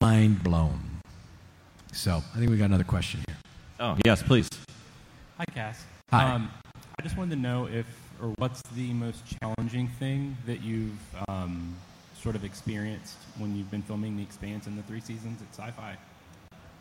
mind 0.00 0.42
blown. 0.42 0.80
So 1.92 2.22
I 2.34 2.38
think 2.38 2.50
we 2.50 2.56
got 2.56 2.66
another 2.66 2.84
question 2.84 3.20
here. 3.26 3.36
Oh, 3.80 3.96
yes, 4.04 4.22
please. 4.22 4.48
Hi, 5.38 5.44
Cas. 5.54 5.84
Hi. 6.10 6.34
Um, 6.34 6.50
I 6.98 7.02
just 7.02 7.16
wanted 7.16 7.36
to 7.36 7.40
know 7.40 7.66
if, 7.66 7.86
or 8.20 8.28
what's 8.36 8.62
the 8.74 8.92
most 8.92 9.22
challenging 9.40 9.88
thing 9.98 10.36
that 10.46 10.62
you've 10.62 10.98
um, 11.28 11.74
sort 12.22 12.36
of 12.36 12.44
experienced 12.44 13.16
when 13.36 13.56
you've 13.56 13.70
been 13.70 13.82
filming 13.82 14.16
The 14.16 14.22
Expanse 14.22 14.66
in 14.66 14.76
the 14.76 14.82
three 14.82 15.00
seasons 15.00 15.42
at 15.42 15.48
Sci 15.54 15.70
Fi? 15.72 15.96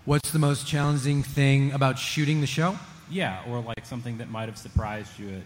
What's 0.05 0.31
the 0.31 0.39
most 0.39 0.67
challenging 0.67 1.23
thing 1.23 1.71
about 1.71 1.97
shooting 1.97 2.41
the 2.41 2.47
show? 2.47 2.77
Yeah, 3.09 3.41
or 3.49 3.61
like 3.61 3.85
something 3.85 4.17
that 4.19 4.29
might 4.29 4.47
have 4.47 4.57
surprised 4.57 5.19
you 5.19 5.29
at 5.29 5.43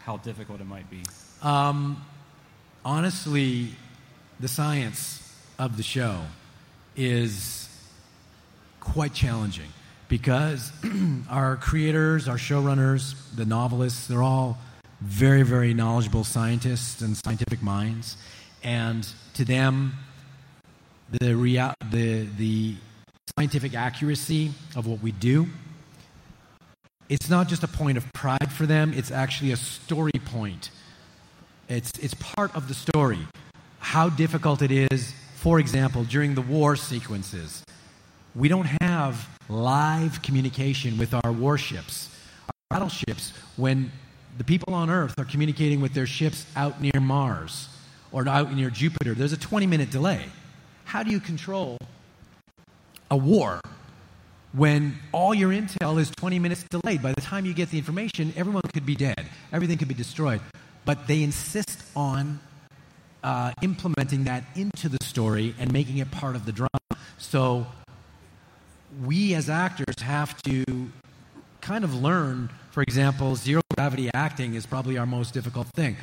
how 0.00 0.18
difficult 0.18 0.60
it 0.60 0.66
might 0.66 0.88
be. 0.90 1.02
Um, 1.42 2.04
honestly, 2.84 3.70
the 4.38 4.48
science 4.48 5.34
of 5.58 5.76
the 5.76 5.82
show 5.82 6.20
is 6.96 7.68
quite 8.80 9.14
challenging 9.14 9.68
because 10.08 10.72
our 11.30 11.56
creators, 11.56 12.28
our 12.28 12.36
showrunners, 12.36 13.14
the 13.34 13.44
novelists, 13.44 14.06
they're 14.06 14.22
all 14.22 14.58
very, 15.00 15.42
very 15.42 15.74
knowledgeable 15.74 16.24
scientists 16.24 17.02
and 17.02 17.16
scientific 17.16 17.62
minds. 17.62 18.16
And 18.62 19.06
to 19.34 19.44
them, 19.44 19.94
the, 21.10 21.34
rea- 21.34 21.74
the, 21.90 22.26
the 22.36 22.76
scientific 23.36 23.74
accuracy 23.74 24.52
of 24.76 24.86
what 24.86 25.00
we 25.00 25.12
do, 25.12 25.46
it's 27.08 27.30
not 27.30 27.48
just 27.48 27.62
a 27.62 27.68
point 27.68 27.96
of 27.96 28.12
pride 28.12 28.52
for 28.52 28.66
them, 28.66 28.92
it's 28.92 29.10
actually 29.10 29.52
a 29.52 29.56
story 29.56 30.12
point. 30.24 30.70
It's, 31.68 31.92
it's 31.98 32.14
part 32.14 32.54
of 32.54 32.68
the 32.68 32.74
story. 32.74 33.26
How 33.78 34.08
difficult 34.08 34.62
it 34.62 34.70
is, 34.70 35.12
for 35.36 35.58
example, 35.58 36.04
during 36.04 36.34
the 36.34 36.42
war 36.42 36.76
sequences. 36.76 37.62
We 38.34 38.48
don't 38.48 38.68
have 38.82 39.28
live 39.48 40.20
communication 40.22 40.98
with 40.98 41.14
our 41.14 41.32
warships, 41.32 42.14
our 42.46 42.78
battleships, 42.78 43.32
when 43.56 43.90
the 44.36 44.44
people 44.44 44.74
on 44.74 44.90
Earth 44.90 45.18
are 45.18 45.24
communicating 45.24 45.80
with 45.80 45.94
their 45.94 46.06
ships 46.06 46.46
out 46.54 46.80
near 46.80 47.00
Mars 47.00 47.68
or 48.12 48.28
out 48.28 48.54
near 48.54 48.70
Jupiter. 48.70 49.14
There's 49.14 49.32
a 49.32 49.36
20 49.36 49.66
minute 49.66 49.90
delay. 49.90 50.24
How 50.84 51.02
do 51.02 51.10
you 51.10 51.20
control 51.20 51.76
a 53.10 53.16
war 53.16 53.60
when 54.52 54.98
all 55.12 55.34
your 55.34 55.50
intel 55.50 55.98
is 56.00 56.10
20 56.10 56.38
minutes 56.38 56.64
delayed? 56.64 57.02
By 57.02 57.12
the 57.12 57.20
time 57.20 57.44
you 57.44 57.54
get 57.54 57.70
the 57.70 57.78
information, 57.78 58.32
everyone 58.36 58.62
could 58.72 58.86
be 58.86 58.96
dead, 58.96 59.26
everything 59.52 59.78
could 59.78 59.88
be 59.88 59.94
destroyed. 59.94 60.40
But 60.84 61.06
they 61.06 61.22
insist 61.22 61.82
on 61.94 62.40
uh, 63.22 63.52
implementing 63.62 64.24
that 64.24 64.44
into 64.54 64.88
the 64.88 64.98
story 65.02 65.54
and 65.58 65.72
making 65.72 65.98
it 65.98 66.10
part 66.10 66.36
of 66.36 66.46
the 66.46 66.52
drama. 66.52 66.68
So 67.18 67.66
we 69.04 69.34
as 69.34 69.50
actors 69.50 70.00
have 70.00 70.40
to 70.42 70.64
kind 71.60 71.84
of 71.84 71.94
learn, 71.94 72.48
for 72.70 72.82
example, 72.82 73.36
zero 73.36 73.60
gravity 73.76 74.10
acting 74.14 74.54
is 74.54 74.64
probably 74.66 74.96
our 74.96 75.06
most 75.06 75.34
difficult 75.34 75.66
thing. 75.68 75.96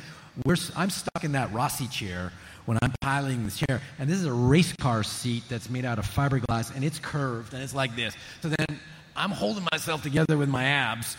We're, 0.44 0.56
I'm 0.76 0.90
stuck 0.90 1.24
in 1.24 1.32
that 1.32 1.52
Roci 1.52 1.90
chair 1.90 2.32
when 2.66 2.78
I'm 2.82 2.92
piloting 3.00 3.46
the 3.46 3.52
chair, 3.52 3.80
and 3.98 4.10
this 4.10 4.18
is 4.18 4.24
a 4.24 4.32
race 4.32 4.72
car 4.74 5.02
seat 5.02 5.44
that's 5.48 5.70
made 5.70 5.84
out 5.84 5.98
of 5.98 6.06
fiberglass, 6.06 6.74
and 6.74 6.84
it's 6.84 6.98
curved, 6.98 7.54
and 7.54 7.62
it's 7.62 7.74
like 7.74 7.94
this. 7.96 8.14
So 8.42 8.48
then 8.48 8.80
I'm 9.14 9.30
holding 9.30 9.66
myself 9.72 10.02
together 10.02 10.36
with 10.36 10.48
my 10.48 10.64
abs, 10.64 11.16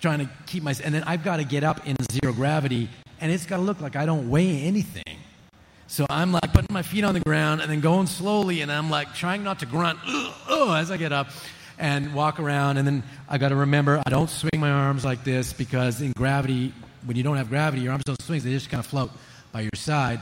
trying 0.00 0.18
to 0.18 0.30
keep 0.46 0.62
my, 0.62 0.74
and 0.84 0.94
then 0.94 1.02
I've 1.04 1.24
got 1.24 1.38
to 1.38 1.44
get 1.44 1.64
up 1.64 1.86
in 1.86 1.96
zero 2.12 2.32
gravity 2.32 2.88
and 3.20 3.30
it's 3.30 3.46
got 3.46 3.56
to 3.56 3.62
look 3.62 3.80
like 3.80 3.96
I 3.96 4.06
don't 4.06 4.30
weigh 4.30 4.62
anything. 4.62 5.18
So 5.86 6.06
I'm 6.08 6.32
like 6.32 6.52
putting 6.52 6.72
my 6.72 6.82
feet 6.82 7.04
on 7.04 7.14
the 7.14 7.20
ground 7.20 7.60
and 7.60 7.70
then 7.70 7.80
going 7.80 8.06
slowly, 8.06 8.60
and 8.60 8.70
I'm 8.70 8.90
like 8.90 9.14
trying 9.14 9.42
not 9.42 9.58
to 9.60 9.66
grunt 9.66 9.98
"Ugh, 10.06 10.34
ugh," 10.48 10.80
as 10.80 10.90
I 10.90 10.96
get 10.96 11.12
up 11.12 11.28
and 11.78 12.14
walk 12.14 12.38
around. 12.38 12.76
And 12.76 12.86
then 12.86 13.02
I 13.28 13.38
got 13.38 13.48
to 13.48 13.56
remember 13.56 14.02
I 14.06 14.10
don't 14.10 14.30
swing 14.30 14.58
my 14.58 14.70
arms 14.70 15.04
like 15.04 15.24
this 15.24 15.52
because 15.52 16.00
in 16.00 16.12
gravity, 16.12 16.72
when 17.04 17.16
you 17.16 17.22
don't 17.22 17.36
have 17.36 17.48
gravity, 17.48 17.82
your 17.82 17.92
arms 17.92 18.04
don't 18.04 18.20
swing; 18.22 18.40
they 18.40 18.50
just 18.50 18.70
kind 18.70 18.80
of 18.80 18.86
float 18.86 19.10
by 19.52 19.62
your 19.62 19.70
side. 19.74 20.20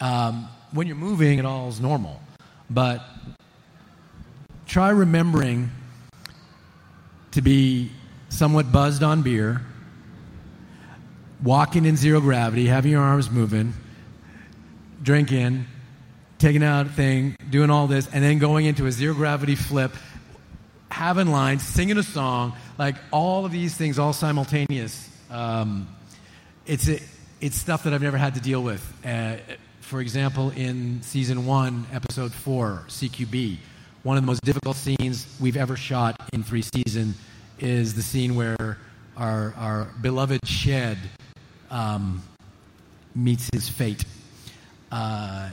Um, 0.00 0.48
when 0.72 0.86
you're 0.86 0.96
moving, 0.96 1.38
it 1.38 1.44
all 1.44 1.68
is 1.68 1.80
normal. 1.80 2.20
But 2.68 3.02
try 4.66 4.90
remembering 4.90 5.70
to 7.32 7.42
be 7.42 7.90
somewhat 8.28 8.72
buzzed 8.72 9.02
on 9.02 9.22
beer, 9.22 9.62
walking 11.42 11.84
in 11.84 11.96
zero 11.96 12.20
gravity, 12.20 12.66
having 12.66 12.92
your 12.92 13.02
arms 13.02 13.30
moving, 13.30 13.74
drinking, 15.02 15.66
taking 16.38 16.62
out 16.62 16.86
a 16.86 16.88
thing, 16.88 17.36
doing 17.50 17.70
all 17.70 17.86
this, 17.86 18.08
and 18.12 18.22
then 18.22 18.38
going 18.38 18.66
into 18.66 18.86
a 18.86 18.92
zero 18.92 19.14
gravity 19.14 19.56
flip, 19.56 19.92
having 20.90 21.28
lines, 21.28 21.62
singing 21.62 21.98
a 21.98 22.02
song, 22.02 22.54
like 22.78 22.96
all 23.10 23.44
of 23.44 23.52
these 23.52 23.74
things, 23.76 23.98
all 23.98 24.12
simultaneous. 24.12 25.08
Um, 25.30 25.88
it's 26.66 26.88
it's 27.40 27.56
stuff 27.56 27.84
that 27.84 27.94
I've 27.94 28.02
never 28.02 28.18
had 28.18 28.34
to 28.34 28.40
deal 28.40 28.62
with. 28.62 28.82
Uh, 29.04 29.36
for 29.80 30.00
example, 30.00 30.50
in 30.50 31.02
season 31.02 31.46
one, 31.46 31.86
episode 31.92 32.32
four, 32.32 32.84
CQB, 32.88 33.56
one 34.02 34.16
of 34.16 34.22
the 34.22 34.26
most 34.26 34.42
difficult 34.42 34.76
scenes 34.76 35.26
we've 35.40 35.56
ever 35.56 35.76
shot 35.76 36.20
in 36.32 36.42
three 36.42 36.62
seasons 36.62 37.16
is 37.58 37.94
the 37.94 38.02
scene 38.02 38.34
where 38.34 38.78
our, 39.16 39.52
our 39.56 39.88
beloved 40.00 40.46
Shed 40.46 40.96
um, 41.70 42.22
meets 43.14 43.48
his 43.52 43.68
fate. 43.68 44.04
Uh, 44.92 45.50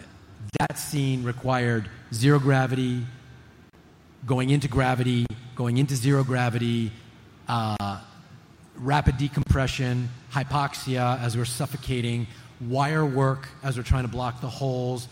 that 0.59 0.77
scene 0.77 1.23
required 1.23 1.89
zero 2.13 2.39
gravity, 2.39 3.05
going 4.25 4.49
into 4.49 4.67
gravity, 4.67 5.25
going 5.55 5.77
into 5.77 5.95
zero 5.95 6.23
gravity, 6.23 6.91
uh, 7.47 7.99
rapid 8.79 9.17
decompression, 9.17 10.09
hypoxia 10.31 11.19
as 11.21 11.35
we're 11.35 11.45
suffocating, 11.45 12.27
wire 12.61 13.05
work 13.05 13.47
as 13.63 13.77
we're 13.77 13.83
trying 13.83 14.03
to 14.03 14.09
block 14.09 14.41
the 14.41 14.49
holes, 14.49 15.07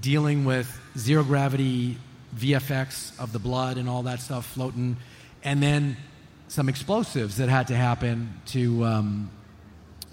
dealing 0.00 0.44
with 0.44 0.68
zero 0.96 1.22
gravity 1.22 1.96
VFX 2.36 3.18
of 3.18 3.32
the 3.32 3.38
blood 3.38 3.78
and 3.78 3.88
all 3.88 4.02
that 4.04 4.20
stuff 4.20 4.46
floating, 4.46 4.96
and 5.42 5.62
then 5.62 5.96
some 6.48 6.68
explosives 6.68 7.36
that 7.36 7.48
had 7.48 7.68
to 7.68 7.76
happen 7.76 8.40
to 8.46 8.84
um, 8.84 9.30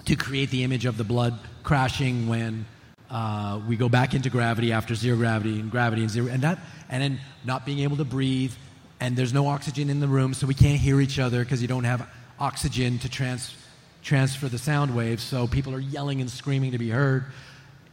to 0.05 0.15
create 0.15 0.49
the 0.51 0.63
image 0.63 0.85
of 0.85 0.97
the 0.97 1.03
blood 1.03 1.37
crashing 1.63 2.27
when 2.27 2.65
uh, 3.09 3.59
we 3.67 3.75
go 3.75 3.89
back 3.89 4.13
into 4.13 4.29
gravity 4.29 4.71
after 4.71 4.95
zero 4.95 5.17
gravity 5.17 5.59
and 5.59 5.71
gravity 5.71 6.01
and 6.01 6.11
zero 6.11 6.31
and 6.31 6.43
that 6.43 6.59
and 6.89 7.01
then 7.01 7.19
not 7.43 7.65
being 7.65 7.79
able 7.79 7.97
to 7.97 8.05
breathe 8.05 8.53
and 8.99 9.15
there's 9.15 9.33
no 9.33 9.47
oxygen 9.47 9.89
in 9.89 9.99
the 9.99 10.07
room 10.07 10.33
so 10.33 10.45
we 10.45 10.53
can't 10.53 10.79
hear 10.79 11.01
each 11.01 11.19
other 11.19 11.43
because 11.43 11.61
you 11.61 11.67
don't 11.67 11.83
have 11.83 12.07
oxygen 12.39 12.99
to 12.99 13.09
trans- 13.09 13.55
transfer 14.03 14.47
the 14.47 14.57
sound 14.57 14.95
waves 14.95 15.23
so 15.23 15.47
people 15.47 15.73
are 15.73 15.79
yelling 15.79 16.21
and 16.21 16.29
screaming 16.29 16.71
to 16.71 16.77
be 16.77 16.89
heard 16.89 17.25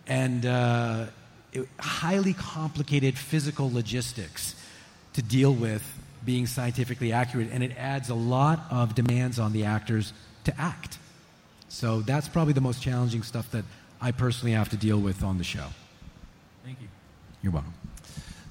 and 0.07 0.47
uh, 0.47 1.07
it, 1.53 1.69
highly 1.79 2.35
complicated 2.35 3.17
physical 3.17 3.71
logistics 3.73 4.55
to 5.13 5.23
deal 5.23 5.53
with 5.53 5.83
being 6.25 6.47
scientifically 6.47 7.13
accurate 7.13 7.49
and 7.53 7.63
it 7.63 7.73
adds 7.77 8.09
a 8.09 8.15
lot 8.15 8.61
of 8.71 8.95
demands 8.95 9.39
on 9.39 9.53
the 9.53 9.65
actors 9.65 10.13
to 10.45 10.61
act 10.61 10.99
so 11.73 12.03
that's 12.03 12.29
probably 12.29 12.53
the 12.53 12.61
most 12.61 12.83
challenging 12.83 13.23
stuff 13.23 13.51
that 13.53 13.65
I 13.99 14.13
personally 14.13 14.53
have 14.53 14.69
to 14.71 14.77
deal 14.77 15.01
with 15.01 15.23
on 15.23 15.39
the 15.39 15.45
show. 15.45 15.69
Thank 16.65 16.83
you. 16.83 16.89
You're 17.41 17.53
welcome. 17.53 17.73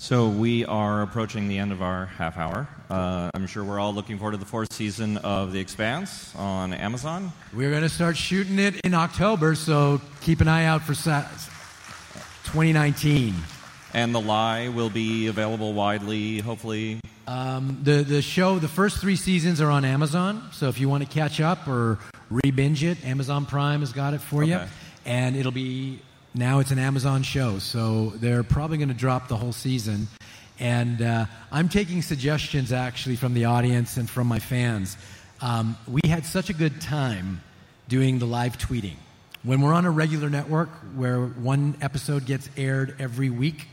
So 0.01 0.29
we 0.29 0.65
are 0.65 1.03
approaching 1.03 1.47
the 1.47 1.59
end 1.59 1.71
of 1.71 1.83
our 1.83 2.07
half 2.07 2.35
hour. 2.35 2.67
Uh, 2.89 3.29
I'm 3.35 3.45
sure 3.45 3.63
we're 3.63 3.79
all 3.79 3.93
looking 3.93 4.17
forward 4.17 4.31
to 4.31 4.39
the 4.39 4.47
fourth 4.47 4.73
season 4.73 5.17
of 5.17 5.53
The 5.53 5.59
Expanse 5.59 6.35
on 6.35 6.73
Amazon. 6.73 7.31
We're 7.53 7.69
going 7.69 7.83
to 7.83 7.87
start 7.87 8.17
shooting 8.17 8.57
it 8.57 8.81
in 8.83 8.95
October, 8.95 9.53
so 9.53 10.01
keep 10.21 10.41
an 10.41 10.47
eye 10.47 10.65
out 10.65 10.81
for 10.81 10.95
sa- 10.95 11.27
2019. 12.45 13.35
And 13.93 14.15
The 14.15 14.19
Lie 14.19 14.69
will 14.69 14.89
be 14.89 15.27
available 15.27 15.71
widely, 15.73 16.39
hopefully. 16.39 16.99
Um, 17.27 17.77
the 17.83 18.01
the 18.01 18.23
show, 18.23 18.57
the 18.57 18.67
first 18.67 18.97
three 18.97 19.15
seasons 19.15 19.61
are 19.61 19.69
on 19.69 19.85
Amazon. 19.85 20.49
So 20.51 20.67
if 20.67 20.79
you 20.79 20.89
want 20.89 21.03
to 21.03 21.09
catch 21.09 21.39
up 21.39 21.67
or 21.67 21.99
re-binge 22.31 22.83
it, 22.83 23.05
Amazon 23.05 23.45
Prime 23.45 23.81
has 23.81 23.93
got 23.93 24.15
it 24.15 24.21
for 24.21 24.43
you, 24.43 24.61
and 25.05 25.35
it'll 25.35 25.51
be 25.51 25.99
now 26.33 26.59
it's 26.59 26.71
an 26.71 26.79
Amazon 26.79 27.23
show. 27.23 27.59
So 27.59 28.11
they're 28.15 28.43
probably 28.43 28.77
going 28.77 28.89
to 28.89 28.95
drop 28.95 29.27
the 29.27 29.37
whole 29.37 29.51
season. 29.51 30.07
And 30.59 31.01
uh, 31.01 31.25
I'm 31.51 31.69
taking 31.69 32.01
suggestions 32.01 32.71
actually 32.71 33.15
from 33.15 33.33
the 33.33 33.45
audience 33.45 33.97
and 33.97 34.09
from 34.09 34.27
my 34.27 34.39
fans. 34.39 34.95
Um, 35.41 35.75
we 35.87 36.07
had 36.07 36.25
such 36.25 36.49
a 36.49 36.53
good 36.53 36.79
time 36.81 37.41
doing 37.87 38.19
the 38.19 38.27
live 38.27 38.57
tweeting. 38.57 38.95
When 39.43 39.61
we're 39.61 39.73
on 39.73 39.85
a 39.85 39.91
regular 39.91 40.29
network 40.29 40.69
where 40.95 41.19
one 41.19 41.75
episode 41.81 42.25
gets 42.25 42.47
aired 42.55 42.95
every 42.99 43.31
week, 43.31 43.67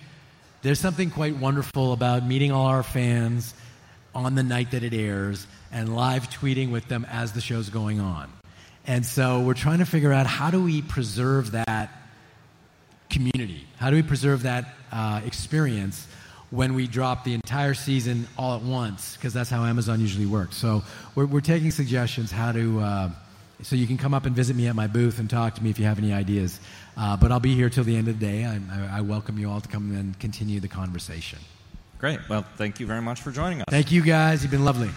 there's 0.62 0.80
something 0.80 1.10
quite 1.10 1.36
wonderful 1.36 1.92
about 1.92 2.26
meeting 2.26 2.50
all 2.50 2.66
our 2.66 2.82
fans 2.82 3.54
on 4.14 4.34
the 4.34 4.42
night 4.42 4.70
that 4.70 4.82
it 4.82 4.94
airs 4.94 5.46
and 5.70 5.94
live 5.94 6.30
tweeting 6.30 6.72
with 6.72 6.88
them 6.88 7.06
as 7.10 7.32
the 7.32 7.40
show's 7.40 7.68
going 7.68 8.00
on. 8.00 8.32
And 8.86 9.04
so 9.04 9.42
we're 9.42 9.54
trying 9.54 9.78
to 9.78 9.86
figure 9.86 10.12
out 10.12 10.26
how 10.26 10.50
do 10.50 10.64
we 10.64 10.80
preserve 10.80 11.50
that 11.50 11.90
community? 13.10 13.66
How 13.78 13.90
do 13.90 13.96
we 13.96 14.02
preserve 14.02 14.42
that 14.42 14.74
uh, 14.92 15.20
experience 15.24 16.06
when 16.50 16.74
we 16.74 16.86
drop 16.86 17.24
the 17.24 17.34
entire 17.34 17.74
season 17.74 18.26
all 18.36 18.56
at 18.56 18.62
once? 18.62 19.16
Because 19.16 19.32
that's 19.32 19.50
how 19.50 19.64
Amazon 19.64 20.00
usually 20.00 20.26
works. 20.26 20.56
So 20.56 20.82
we're, 21.14 21.26
we're 21.26 21.40
taking 21.40 21.70
suggestions 21.70 22.30
how 22.30 22.52
to. 22.52 22.80
Uh, 22.80 23.10
so 23.60 23.74
you 23.74 23.88
can 23.88 23.98
come 23.98 24.14
up 24.14 24.24
and 24.24 24.36
visit 24.36 24.54
me 24.54 24.68
at 24.68 24.76
my 24.76 24.86
booth 24.86 25.18
and 25.18 25.28
talk 25.28 25.56
to 25.56 25.64
me 25.64 25.70
if 25.70 25.80
you 25.80 25.84
have 25.84 25.98
any 25.98 26.12
ideas. 26.12 26.60
Uh, 26.96 27.16
but 27.16 27.32
I'll 27.32 27.40
be 27.40 27.56
here 27.56 27.68
till 27.68 27.82
the 27.82 27.96
end 27.96 28.06
of 28.06 28.20
the 28.20 28.24
day. 28.24 28.44
I, 28.44 28.54
I, 28.54 28.98
I 28.98 29.00
welcome 29.00 29.36
you 29.36 29.50
all 29.50 29.60
to 29.60 29.68
come 29.68 29.92
and 29.96 30.16
continue 30.20 30.60
the 30.60 30.68
conversation. 30.68 31.40
Great. 31.98 32.20
Well, 32.28 32.46
thank 32.56 32.78
you 32.78 32.86
very 32.86 33.02
much 33.02 33.20
for 33.20 33.32
joining 33.32 33.60
us. 33.60 33.64
Thank 33.68 33.90
you 33.90 34.02
guys. 34.02 34.42
You've 34.42 34.52
been 34.52 34.64
lovely. 34.64 34.90